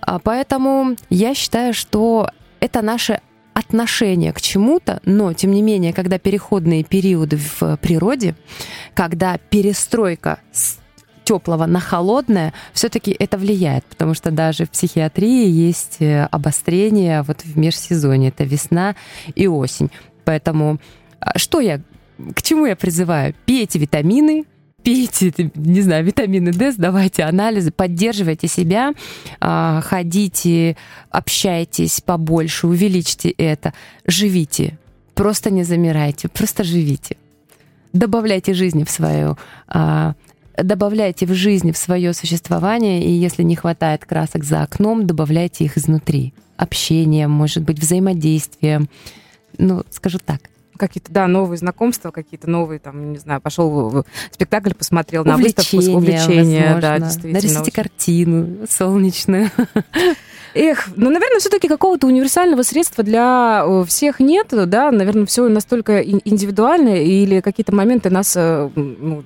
А 0.00 0.20
поэтому 0.20 0.94
я 1.10 1.34
считаю, 1.34 1.74
что 1.74 2.30
это 2.60 2.82
наше 2.82 3.20
отношение 3.54 4.32
к 4.32 4.40
чему-то, 4.40 5.00
но, 5.04 5.32
тем 5.32 5.50
не 5.50 5.62
менее, 5.62 5.92
когда 5.92 6.18
переходные 6.18 6.84
периоды 6.84 7.36
в 7.38 7.76
природе, 7.78 8.36
когда 8.94 9.36
перестройка 9.50 10.38
теплого 11.28 11.66
на 11.66 11.78
холодное, 11.78 12.54
все-таки 12.72 13.14
это 13.18 13.36
влияет, 13.36 13.84
потому 13.84 14.14
что 14.14 14.30
даже 14.30 14.64
в 14.64 14.70
психиатрии 14.70 15.46
есть 15.46 15.96
э, 16.00 16.24
обострение 16.30 17.20
вот 17.20 17.42
в 17.42 17.58
межсезонье, 17.58 18.30
это 18.30 18.44
весна 18.44 18.96
и 19.34 19.46
осень. 19.46 19.90
Поэтому 20.24 20.78
а, 21.20 21.38
что 21.38 21.60
я, 21.60 21.82
к 22.34 22.40
чему 22.40 22.64
я 22.64 22.76
призываю? 22.76 23.34
Пейте 23.44 23.78
витамины, 23.78 24.46
пейте, 24.82 25.50
не 25.54 25.82
знаю, 25.82 26.02
витамины 26.02 26.50
D, 26.50 26.72
сдавайте 26.72 27.24
анализы, 27.24 27.72
поддерживайте 27.72 28.48
себя, 28.48 28.94
а, 29.38 29.82
ходите, 29.82 30.78
общайтесь 31.10 32.00
побольше, 32.00 32.68
увеличьте 32.68 33.28
это, 33.36 33.74
живите. 34.06 34.78
Просто 35.14 35.50
не 35.50 35.64
замирайте, 35.64 36.28
просто 36.28 36.64
живите. 36.64 37.18
Добавляйте 37.92 38.54
жизни 38.54 38.84
в 38.84 38.90
свою 38.90 39.36
а, 39.66 40.14
добавляйте 40.62 41.26
в 41.26 41.34
жизнь, 41.34 41.72
в 41.72 41.76
свое 41.76 42.12
существование, 42.12 43.04
и 43.04 43.10
если 43.10 43.42
не 43.42 43.56
хватает 43.56 44.04
красок 44.04 44.44
за 44.44 44.62
окном, 44.62 45.06
добавляйте 45.06 45.64
их 45.64 45.76
изнутри. 45.78 46.34
Общение, 46.56 47.28
может 47.28 47.62
быть, 47.62 47.78
взаимодействие. 47.78 48.82
Ну, 49.58 49.82
скажу 49.90 50.18
так, 50.24 50.40
Какие-то, 50.78 51.10
да, 51.10 51.26
новые 51.26 51.58
знакомства, 51.58 52.12
какие-то 52.12 52.48
новые, 52.48 52.78
там, 52.78 53.10
не 53.10 53.18
знаю, 53.18 53.40
пошел 53.40 53.68
в 53.68 54.04
спектакль, 54.30 54.72
посмотрел 54.74 55.24
на 55.24 55.36
выставку, 55.36 55.78
увлечения, 55.78 56.78
да, 56.80 57.00
действительно. 57.00 57.62
Очень... 57.62 57.72
картину 57.72 58.66
солнечную. 58.70 59.50
Эх, 60.60 60.88
ну, 60.96 61.08
наверное, 61.10 61.38
все-таки 61.38 61.68
какого-то 61.68 62.08
универсального 62.08 62.62
средства 62.62 63.04
для 63.04 63.62
э, 63.64 63.84
всех 63.86 64.18
нет, 64.18 64.48
да, 64.50 64.90
наверное, 64.90 65.24
все 65.24 65.46
настолько 65.48 66.02
индивидуально, 66.02 66.96
или 66.96 67.40
какие-то 67.40 67.72
моменты 67.72 68.10
нас 68.10 68.34
э, 68.36 68.68
ну, 68.74 69.22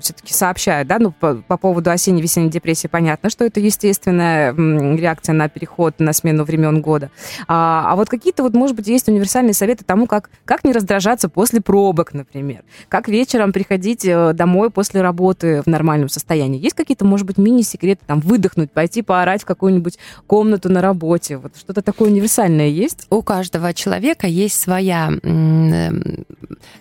все-таки 0.00 0.32
сообщают, 0.32 0.88
да, 0.88 0.98
ну, 0.98 1.12
по, 1.12 1.34
по 1.46 1.58
поводу 1.58 1.90
осенне-весенней 1.90 2.48
депрессии 2.48 2.86
понятно, 2.86 3.28
что 3.28 3.44
это 3.44 3.60
естественная 3.60 4.54
реакция 4.96 5.34
на 5.34 5.50
переход, 5.50 5.96
на 5.98 6.14
смену 6.14 6.44
времен 6.44 6.80
года. 6.80 7.10
А, 7.48 7.92
а 7.92 7.94
вот 7.94 8.08
какие-то 8.08 8.42
вот, 8.42 8.54
может 8.54 8.74
быть, 8.74 8.86
есть 8.86 9.08
универсальные 9.08 9.52
советы 9.52 9.84
тому, 9.84 10.06
как, 10.06 10.30
как 10.46 10.64
не 10.64 10.72
раздражаться 10.72 11.28
после 11.28 11.60
пробок, 11.60 12.14
например, 12.14 12.62
как 12.88 13.08
вечером 13.08 13.52
приходить 13.52 14.06
э, 14.06 14.32
домой 14.32 14.70
после 14.70 15.02
работы 15.02 15.60
в 15.60 15.66
нормальном 15.66 16.08
состоянии. 16.08 16.58
Есть 16.58 16.76
какие-то, 16.76 17.04
может 17.04 17.26
быть, 17.26 17.36
мини-секреты, 17.36 18.00
там, 18.06 18.20
выдохнуть, 18.20 18.72
пойти 18.72 19.02
поорать 19.02 19.42
в 19.42 19.44
какую-нибудь 19.44 19.98
комнату, 20.26 20.61
комнату 20.62 20.68
на 20.68 20.80
работе? 20.80 21.36
Вот 21.36 21.56
что-то 21.56 21.82
такое 21.82 22.10
универсальное 22.10 22.68
есть? 22.68 23.06
У 23.10 23.22
каждого 23.22 23.72
человека 23.74 24.26
есть 24.26 24.60
своя, 24.60 25.10
эм, 25.22 26.24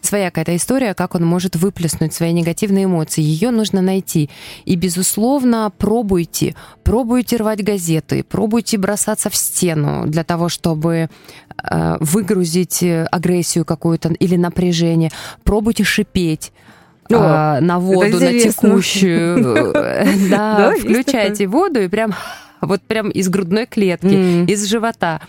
своя 0.01 0.29
какая-то 0.29 0.55
история, 0.55 0.93
как 0.93 1.15
он 1.15 1.25
может 1.25 1.55
выплеснуть 1.55 2.13
свои 2.13 2.33
негативные 2.33 2.85
эмоции. 2.85 3.21
Ее 3.21 3.51
нужно 3.51 3.81
найти. 3.81 4.29
И, 4.65 4.75
безусловно, 4.75 5.71
пробуйте. 5.77 6.55
Пробуйте 6.83 7.37
рвать 7.37 7.63
газеты, 7.63 8.23
пробуйте 8.23 8.77
бросаться 8.77 9.29
в 9.29 9.35
стену 9.35 10.05
для 10.07 10.23
того, 10.23 10.49
чтобы 10.49 11.09
э, 11.63 11.97
выгрузить 11.99 12.83
агрессию 13.11 13.65
какую-то 13.65 14.09
или 14.19 14.37
напряжение. 14.37 15.09
Пробуйте 15.43 15.83
шипеть. 15.83 16.51
О, 17.13 17.59
на 17.61 17.79
воду, 17.79 18.19
на 18.19 18.39
текущую. 18.39 19.73
Да, 20.29 20.73
включайте 20.79 21.47
воду 21.47 21.81
и 21.81 21.87
прям 21.87 22.13
вот 22.61 22.81
прям 22.81 23.09
из 23.09 23.29
грудной 23.29 23.65
клетки, 23.65 24.05
mm. 24.05 24.47
из 24.47 24.65
живота. 24.65 25.21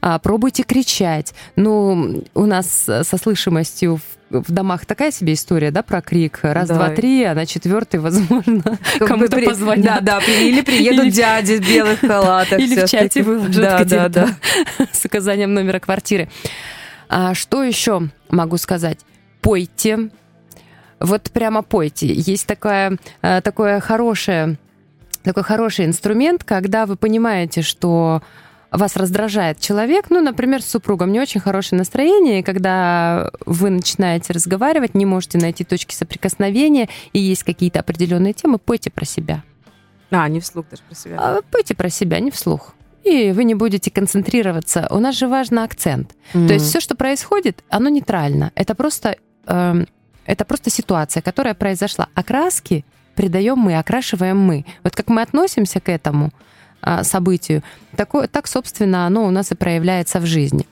А, 0.00 0.18
пробуйте 0.18 0.62
кричать. 0.62 1.34
Ну, 1.56 2.22
у 2.34 2.46
нас 2.46 2.66
со 2.84 3.18
слышимостью 3.18 3.96
в, 4.30 4.42
в 4.42 4.52
домах 4.52 4.86
такая 4.86 5.10
себе 5.10 5.32
история, 5.32 5.70
да, 5.70 5.82
про 5.82 6.00
крик. 6.00 6.40
Раз, 6.42 6.68
да. 6.68 6.74
два, 6.74 6.90
три, 6.90 7.24
а 7.24 7.34
на 7.34 7.46
четвертый, 7.46 7.98
возможно, 8.00 8.78
кому-то 8.98 9.36
при... 9.36 9.46
позвонят. 9.46 10.04
Да, 10.04 10.20
да, 10.20 10.24
или 10.24 10.60
приедут 10.60 11.06
или... 11.06 11.10
дяди 11.10 11.56
в 11.56 11.68
белых 11.68 12.00
халатах. 12.06 12.58
Или 12.58 12.84
в 12.84 12.88
чате 12.88 13.22
выложат 13.22 13.56
да, 13.56 13.84
да, 13.84 14.08
да. 14.08 14.28
с 14.92 15.04
указанием 15.04 15.54
номера 15.54 15.80
квартиры. 15.80 16.28
А 17.08 17.34
что 17.34 17.62
еще 17.62 18.08
могу 18.28 18.58
сказать? 18.58 19.00
Пойте. 19.40 20.10
Вот 21.00 21.30
прямо 21.30 21.62
пойте. 21.62 22.06
Есть 22.06 22.46
такое, 22.46 22.98
а, 23.22 23.40
такое 23.40 23.80
хорошее 23.80 24.56
такой 25.26 25.42
хороший 25.42 25.84
инструмент, 25.84 26.44
когда 26.44 26.86
вы 26.86 26.96
понимаете, 26.96 27.62
что 27.62 28.22
вас 28.70 28.96
раздражает 28.96 29.60
человек, 29.60 30.06
ну, 30.08 30.20
например, 30.20 30.62
с 30.62 30.66
супругом 30.66 31.12
не 31.12 31.20
очень 31.20 31.40
хорошее 31.40 31.78
настроение, 31.78 32.40
и 32.40 32.42
когда 32.42 33.30
вы 33.44 33.70
начинаете 33.70 34.32
разговаривать, 34.32 34.94
не 34.94 35.04
можете 35.04 35.38
найти 35.38 35.64
точки 35.64 35.94
соприкосновения, 35.94 36.88
и 37.12 37.18
есть 37.18 37.42
какие-то 37.42 37.80
определенные 37.80 38.32
темы, 38.32 38.58
пойте 38.58 38.90
про 38.90 39.04
себя. 39.04 39.42
А, 40.10 40.28
не 40.28 40.40
вслух 40.40 40.66
даже 40.70 40.82
про 40.82 40.94
себя. 40.94 41.16
А, 41.18 41.40
пойте 41.50 41.74
про 41.74 41.90
себя, 41.90 42.20
не 42.20 42.30
вслух. 42.30 42.74
И 43.02 43.32
вы 43.32 43.44
не 43.44 43.54
будете 43.54 43.90
концентрироваться. 43.90 44.86
У 44.90 44.98
нас 44.98 45.16
же 45.16 45.28
важный 45.28 45.64
акцент. 45.64 46.12
Mm-hmm. 46.32 46.46
То 46.46 46.54
есть 46.54 46.66
все, 46.66 46.80
что 46.80 46.96
происходит, 46.96 47.64
оно 47.68 47.88
нейтрально. 47.88 48.52
Это 48.54 48.74
просто, 48.74 49.16
э, 49.46 49.84
это 50.24 50.44
просто 50.44 50.70
ситуация, 50.70 51.20
которая 51.20 51.54
произошла. 51.54 52.08
Окраски 52.14 52.84
придаем 53.16 53.58
мы, 53.58 53.76
окрашиваем 53.76 54.38
мы. 54.38 54.64
Вот 54.84 54.94
как 54.94 55.08
мы 55.08 55.22
относимся 55.22 55.80
к 55.80 55.88
этому 55.88 56.30
а, 56.82 57.02
событию, 57.02 57.62
такое, 57.96 58.28
так, 58.28 58.46
собственно, 58.46 59.06
оно 59.06 59.26
у 59.26 59.30
нас 59.30 59.50
и 59.50 59.54
проявляется 59.54 60.20
в 60.20 60.26
жизни. 60.26 60.66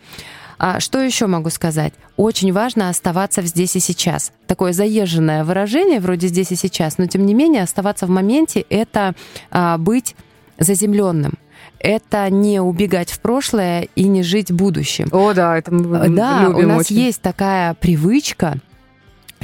А 0.58 0.78
что 0.78 1.00
еще 1.00 1.26
могу 1.26 1.50
сказать? 1.50 1.92
Очень 2.16 2.52
важно 2.52 2.88
оставаться 2.88 3.42
в 3.42 3.46
здесь 3.46 3.74
и 3.74 3.80
сейчас. 3.80 4.30
Такое 4.46 4.72
заезженное 4.72 5.42
выражение 5.44 5.98
вроде 5.98 6.28
здесь 6.28 6.52
и 6.52 6.56
сейчас, 6.56 6.98
но 6.98 7.06
тем 7.06 7.26
не 7.26 7.34
менее 7.34 7.64
оставаться 7.64 8.06
в 8.06 8.10
моменте— 8.10 8.60
это 8.70 9.14
а, 9.50 9.78
быть 9.78 10.14
заземленным 10.58 11.34
это 11.84 12.30
не 12.30 12.60
убегать 12.60 13.10
в 13.10 13.20
прошлое 13.20 13.88
и 13.94 14.04
не 14.04 14.22
жить 14.22 14.50
будущим. 14.50 15.08
О, 15.12 15.34
да, 15.34 15.58
это 15.58 15.72
мы 15.72 16.08
да, 16.08 16.44
любим 16.44 16.56
у 16.56 16.68
нас 16.68 16.80
очень. 16.80 16.96
есть 16.96 17.20
такая 17.20 17.74
привычка 17.74 18.56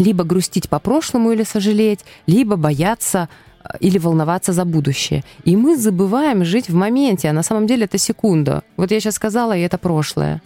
либо 0.01 0.25
грустить 0.25 0.69
по 0.69 0.79
прошлому 0.79 1.31
или 1.33 1.45
сожалеть, 1.45 2.01
либо 2.27 2.57
бояться 2.57 3.29
э, 3.63 3.77
или 3.81 3.99
волноваться 3.99 4.53
за 4.53 4.65
будущее. 4.65 5.23
И 5.45 5.57
мы 5.57 5.77
забываем 5.77 6.45
жить 6.45 6.69
в 6.69 6.75
моменте, 6.75 7.29
а 7.29 7.33
на 7.33 7.43
самом 7.43 7.67
деле 7.67 7.85
это 7.85 7.99
секунда. 7.99 8.63
Вот 8.77 8.91
я 8.91 9.01
сейчас 9.01 9.15
сказала, 9.15 9.57
и 9.57 9.61
это 9.61 9.79
прошлое. 9.79 10.43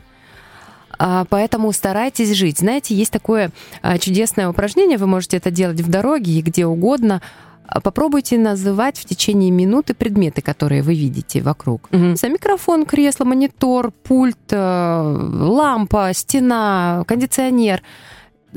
А, 0.99 1.25
поэтому 1.29 1.73
старайтесь 1.73 2.33
жить. 2.33 2.59
Знаете, 2.59 2.95
есть 2.95 3.13
такое 3.13 3.51
а, 3.83 3.99
чудесное 3.99 4.49
упражнение, 4.49 4.99
вы 4.99 5.07
можете 5.07 5.37
это 5.37 5.51
делать 5.51 5.81
в 5.81 5.89
дороге 5.89 6.33
и 6.33 6.43
где 6.43 6.67
угодно. 6.67 7.23
А, 7.67 7.81
попробуйте 7.81 8.39
называть 8.39 8.99
в 8.99 9.05
течение 9.05 9.51
минуты 9.51 9.95
предметы, 9.95 10.43
которые 10.43 10.83
вы 10.83 10.95
видите 10.95 11.41
вокруг. 11.41 11.89
Угу. 11.93 12.17
За 12.17 12.29
микрофон, 12.29 12.85
кресло, 12.85 13.25
монитор, 13.25 13.93
пульт, 14.03 14.37
э, 14.51 15.17
лампа, 15.41 16.11
стена, 16.13 17.05
кондиционер– 17.07 17.83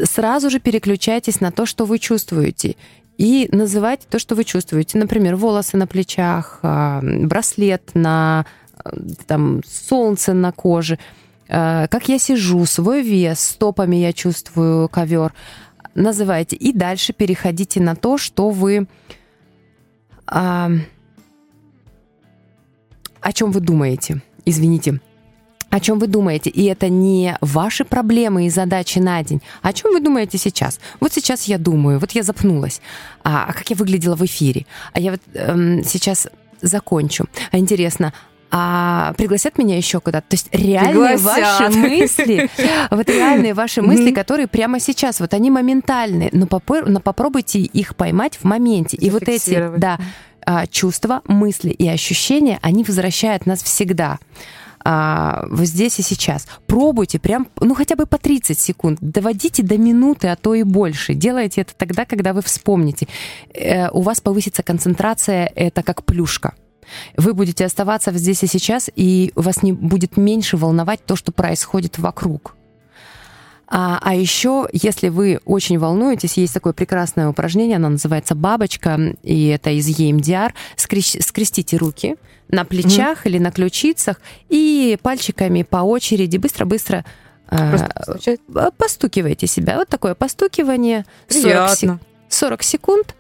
сразу 0.03 0.49
же 0.49 0.59
переключайтесь 0.59 1.41
на 1.41 1.51
то, 1.51 1.65
что 1.65 1.85
вы 1.85 1.99
чувствуете. 1.99 2.75
И 3.17 3.49
называйте 3.51 4.05
то, 4.09 4.19
что 4.19 4.35
вы 4.35 4.43
чувствуете. 4.43 4.97
Например, 4.97 5.35
волосы 5.35 5.77
на 5.77 5.87
плечах, 5.87 6.59
а, 6.61 7.01
браслет 7.01 7.91
на 7.95 8.45
там, 9.25 9.61
солнце 9.65 10.33
на 10.33 10.51
коже, 10.51 10.99
а, 11.49 11.87
как 11.87 12.09
я 12.09 12.19
сижу, 12.19 12.65
свой 12.65 13.01
вес, 13.01 13.39
стопами 13.39 13.95
я 13.95 14.13
чувствую 14.13 14.87
ковер. 14.89 15.33
Называйте. 15.95 16.55
И 16.55 16.73
дальше 16.73 17.13
переходите 17.13 17.81
на 17.81 17.95
то, 17.95 18.17
что 18.17 18.49
вы... 18.49 18.87
А, 20.27 20.69
о 23.19 23.33
чем 23.33 23.51
вы 23.51 23.61
думаете. 23.61 24.21
Извините 24.45 24.99
о 25.77 25.79
чем 25.79 25.99
вы 25.99 26.07
думаете. 26.07 26.49
И 26.49 26.65
это 26.65 26.89
не 26.89 27.37
ваши 27.39 27.85
проблемы 27.85 28.47
и 28.47 28.49
задачи 28.49 28.97
на 28.97 29.23
день. 29.23 29.41
О 29.61 29.71
чем 29.73 29.91
вы 29.91 29.99
думаете 29.99 30.39
сейчас? 30.39 30.79
Вот 30.99 31.13
сейчас 31.13 31.43
я 31.43 31.59
думаю, 31.59 31.99
вот 31.99 32.11
я 32.13 32.23
запнулась. 32.23 32.81
А, 33.23 33.45
а 33.47 33.53
как 33.53 33.69
я 33.69 33.75
выглядела 33.75 34.15
в 34.15 34.25
эфире? 34.25 34.65
А 34.93 34.99
я 34.99 35.11
вот 35.11 35.21
эм, 35.35 35.83
сейчас 35.83 36.27
закончу. 36.63 37.25
А 37.51 37.59
интересно, 37.59 38.11
а 38.49 39.13
пригласят 39.17 39.59
меня 39.59 39.77
еще 39.77 39.99
куда-то. 39.99 40.27
То 40.29 40.33
есть 40.33 40.49
реальные 40.51 41.17
пригласят. 41.17 41.59
ваши 41.59 41.77
мысли, 41.77 42.49
вот 42.91 43.07
реальные 43.07 43.53
ваши 43.53 43.83
мысли, 43.83 44.11
которые 44.11 44.47
прямо 44.47 44.79
сейчас, 44.79 45.19
вот 45.19 45.35
они 45.35 45.51
моментальные, 45.51 46.29
но, 46.31 46.47
попор, 46.47 46.89
но 46.89 46.99
попробуйте 46.99 47.59
их 47.59 47.95
поймать 47.95 48.35
в 48.37 48.45
моменте. 48.45 48.97
И 48.97 49.11
вот 49.11 49.29
эти, 49.29 49.77
да, 49.77 49.99
а, 50.43 50.65
чувства, 50.65 51.21
мысли 51.27 51.69
и 51.69 51.87
ощущения, 51.87 52.57
они 52.63 52.83
возвращают 52.83 53.45
нас 53.45 53.61
всегда 53.61 54.17
а, 54.83 55.45
здесь 55.51 55.99
и 55.99 56.01
сейчас. 56.01 56.47
Пробуйте 56.65 57.19
прям, 57.19 57.47
ну 57.59 57.73
хотя 57.73 57.95
бы 57.95 58.05
по 58.05 58.17
30 58.17 58.59
секунд, 58.59 58.99
доводите 59.01 59.63
до 59.63 59.77
минуты, 59.77 60.27
а 60.27 60.35
то 60.35 60.53
и 60.53 60.63
больше. 60.63 61.13
Делайте 61.13 61.61
это 61.61 61.73
тогда, 61.75 62.05
когда 62.05 62.33
вы 62.33 62.41
вспомните. 62.41 63.07
Э, 63.53 63.89
у 63.89 64.01
вас 64.01 64.21
повысится 64.21 64.63
концентрация, 64.63 65.51
это 65.55 65.83
как 65.83 66.03
плюшка. 66.03 66.53
Вы 67.17 67.33
будете 67.33 67.65
оставаться 67.65 68.11
здесь 68.13 68.43
и 68.43 68.47
сейчас, 68.47 68.89
и 68.95 69.31
вас 69.35 69.63
не 69.63 69.73
будет 69.73 70.17
меньше 70.17 70.57
волновать 70.57 71.05
то, 71.05 71.15
что 71.15 71.31
происходит 71.31 71.97
вокруг. 71.97 72.56
А, 73.69 73.99
а 74.01 74.15
еще, 74.15 74.67
если 74.71 75.09
вы 75.09 75.39
очень 75.45 75.77
волнуетесь, 75.77 76.37
есть 76.37 76.53
такое 76.53 76.73
прекрасное 76.73 77.27
упражнение, 77.27 77.75
оно 77.75 77.89
называется 77.89 78.33
«Бабочка», 78.33 78.97
и 79.23 79.47
это 79.47 79.71
из 79.71 79.87
EMDR. 79.89 80.53
Скрестите 80.75 81.75
руки, 81.77 82.15
на 82.49 82.63
плечах 82.63 83.25
mm-hmm. 83.25 83.29
или 83.29 83.37
на 83.39 83.51
ключицах 83.51 84.21
и 84.47 84.97
пальчиками 85.01 85.63
по 85.63 85.77
очереди 85.77 86.37
быстро-быстро 86.37 87.03
э, 87.51 87.77
постукивайте 88.77 89.47
себя. 89.47 89.77
Вот 89.77 89.89
такое 89.89 90.15
постукивание. 90.15 91.05
40, 91.27 91.99
40 92.29 92.63
секунд. 92.63 93.15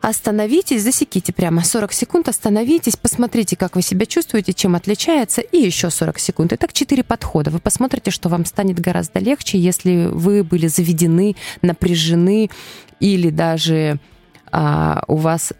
Остановитесь, 0.00 0.82
засеките 0.82 1.32
прямо 1.32 1.62
40 1.62 1.92
секунд, 1.92 2.28
остановитесь, 2.28 2.96
посмотрите, 2.96 3.56
как 3.56 3.76
вы 3.76 3.82
себя 3.82 4.06
чувствуете, 4.06 4.54
чем 4.54 4.74
отличается, 4.74 5.42
и 5.42 5.58
еще 5.58 5.90
40 5.90 6.18
секунд. 6.18 6.52
И 6.52 6.56
так 6.56 6.72
4 6.72 7.04
подхода. 7.04 7.50
Вы 7.50 7.58
посмотрите, 7.58 8.10
что 8.10 8.28
вам 8.28 8.46
станет 8.46 8.80
гораздо 8.80 9.18
легче, 9.18 9.58
если 9.58 10.08
вы 10.10 10.42
были 10.42 10.68
заведены, 10.68 11.36
напряжены 11.60 12.50
или 12.98 13.28
даже 13.30 14.00
а, 14.50 15.04
у 15.06 15.16
вас 15.16 15.52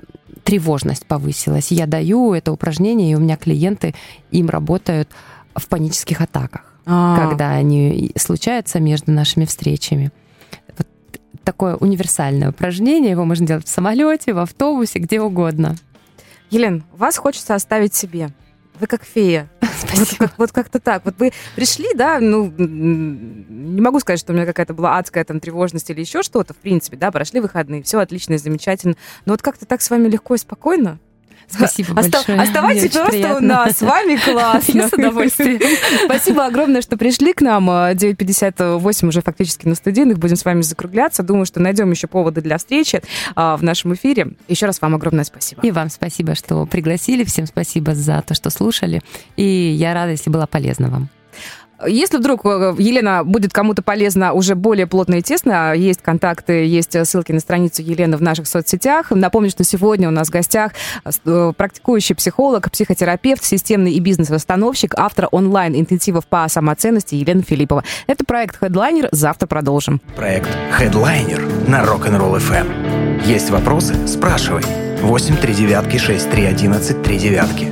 тревожность 0.43 1.05
повысилась. 1.05 1.71
Я 1.71 1.87
даю 1.87 2.33
это 2.33 2.51
упражнение, 2.51 3.13
и 3.13 3.15
у 3.15 3.21
меня 3.21 3.37
клиенты 3.37 3.95
им 4.31 4.49
работают 4.49 5.11
в 5.55 5.69
панических 5.69 6.21
атаках. 6.23 6.71
А-а-а. 6.87 7.29
когда 7.29 7.51
они 7.51 8.11
случаются 8.17 8.81
между 8.81 9.13
нашими 9.13 9.45
встречами. 9.45 10.11
Вот 11.41 11.45
такое 11.45 11.77
универсальное 11.77 12.51
упражнение, 12.51 13.13
его 13.13 13.25
можно 13.25 13.47
делать 13.47 13.67
в 13.67 13.71
самолете, 13.71 14.35
в 14.35 14.39
автобусе, 14.39 14.99
где 14.99 15.21
угодно. 15.21 15.77
Елена, 16.51 16.83
вас 16.93 17.17
хочется 17.17 17.55
оставить 17.55 17.95
себе. 17.95 18.31
Вы 18.79 18.87
как 18.87 19.05
фея. 19.05 19.49
Вот, 19.93 20.09
как, 20.19 20.39
вот 20.39 20.53
как-то 20.53 20.79
так. 20.79 21.05
Вот 21.07 21.15
вы 21.19 21.33
пришли, 21.57 21.89
да, 21.95 22.19
ну, 22.21 22.53
не 22.59 23.81
могу 23.81 23.99
сказать, 23.99 24.21
что 24.21 24.33
у 24.33 24.37
меня 24.37 24.45
какая-то 24.45 24.75
была 24.75 24.99
адская 24.99 25.25
там 25.25 25.41
тревожность 25.41 25.89
или 25.89 26.01
еще 26.01 26.23
что-то, 26.23 26.53
в 26.53 26.59
принципе, 26.59 26.99
да, 26.99 27.11
прошли 27.11 27.41
выходные, 27.41 27.83
все 27.83 27.99
отлично, 27.99 28.37
замечательно. 28.37 28.95
Но 29.25 29.33
вот 29.33 29.41
как-то 29.41 29.65
так 29.65 29.81
с 29.81 29.89
вами 29.89 30.09
легко 30.09 30.35
и 30.35 30.39
спокойно. 30.39 30.99
Спасибо 31.53 31.95
большое. 31.95 32.41
Оставайтесь 32.41 32.93
просто 32.93 33.11
приятно. 33.11 33.37
у 33.37 33.41
нас. 33.41 33.79
С 33.79 33.83
вами 33.83 34.17
классно. 34.17 34.79
Я 34.79 34.89
с 34.89 34.93
удовольствием. 34.93 35.61
Спасибо 36.05 36.47
огромное, 36.47 36.83
что 36.83 36.97
пришли 36.97 37.33
к 37.33 37.41
нам. 37.41 37.69
9.58 37.71 39.09
уже 39.09 39.23
фактически 39.23 39.67
на 39.67 39.75
студийных. 39.75 40.19
Будем 40.19 40.37
с 40.37 40.45
вами 40.45 40.63
закругляться. 40.63 41.23
Думаю, 41.23 41.47
что 41.47 41.61
найдем 41.61 41.91
еще 41.91 42.07
поводы 42.07 42.41
для 42.41 42.59
встречи 42.59 43.03
а, 43.35 43.57
в 43.57 43.63
нашем 43.63 43.95
эфире. 43.95 44.33
Еще 44.49 44.67
раз 44.67 44.81
вам 44.81 44.95
огромное 44.95 45.25
спасибо. 45.25 45.63
И 45.63 45.71
вам 45.71 45.91
спасибо, 45.91 46.35
что 46.35 46.67
пригласили. 46.67 47.25
Всем 47.25 47.47
спасибо 47.47 47.95
за 47.95 48.23
то, 48.27 48.35
что 48.35 48.51
слушали. 48.51 49.01
И 49.37 49.45
я 49.45 49.95
рада, 49.95 50.13
если 50.13 50.31
была 50.31 50.47
полезна 50.47 50.89
вам. 50.89 51.09
Если 51.87 52.19
вдруг 52.19 52.45
э, 52.45 52.75
Елена 52.79 53.25
будет 53.25 53.53
кому-то 53.53 53.83
полезна 53.83 54.33
уже 54.33 54.55
более 54.55 54.87
плотно 54.87 55.17
и 55.17 55.23
тесно, 55.23 55.75
есть 55.75 56.03
контакты, 56.03 56.67
есть 56.67 56.95
э, 56.95 57.05
ссылки 57.05 57.33
на 57.33 57.41
страницу 57.41 57.83
Елены 57.83 58.17
в 58.17 58.23
наших 58.23 58.47
соцсетях. 58.47 59.11
Напомню, 59.11 59.51
что 59.51 59.65
сегодня 59.65 60.09
у 60.09 60.11
нас 60.11 60.29
в 60.29 60.31
гостях 60.31 60.73
э, 61.05 61.53
практикующий 61.57 62.15
психолог, 62.15 62.71
психотерапевт, 62.71 63.45
системный 63.45 63.93
и 63.93 64.01
бизнес-восстановщик, 64.01 64.95
автор 64.97 65.29
онлайн-интенсивов 65.31 66.27
по 66.27 66.47
самоценности 66.49 67.15
Елена 67.15 67.43
Филиппова. 67.43 67.85
Это 68.07 68.25
проект 68.25 68.63
Headliner. 68.63 69.09
Завтра 69.13 69.47
продолжим. 69.47 70.01
Проект 70.17 70.51
Headliner 70.79 71.69
на 71.69 71.83
Rock'n'Roll 71.83 72.39
FM. 72.39 73.25
Есть 73.25 73.51
вопросы? 73.51 73.95
Спрашивай. 74.07 74.63
8 75.03 75.37
3 75.37 75.55
девятки 75.55 75.97
6 75.97 76.31
3 76.31 76.45
11 76.45 77.03
3 77.03 77.19
девятки. 77.19 77.69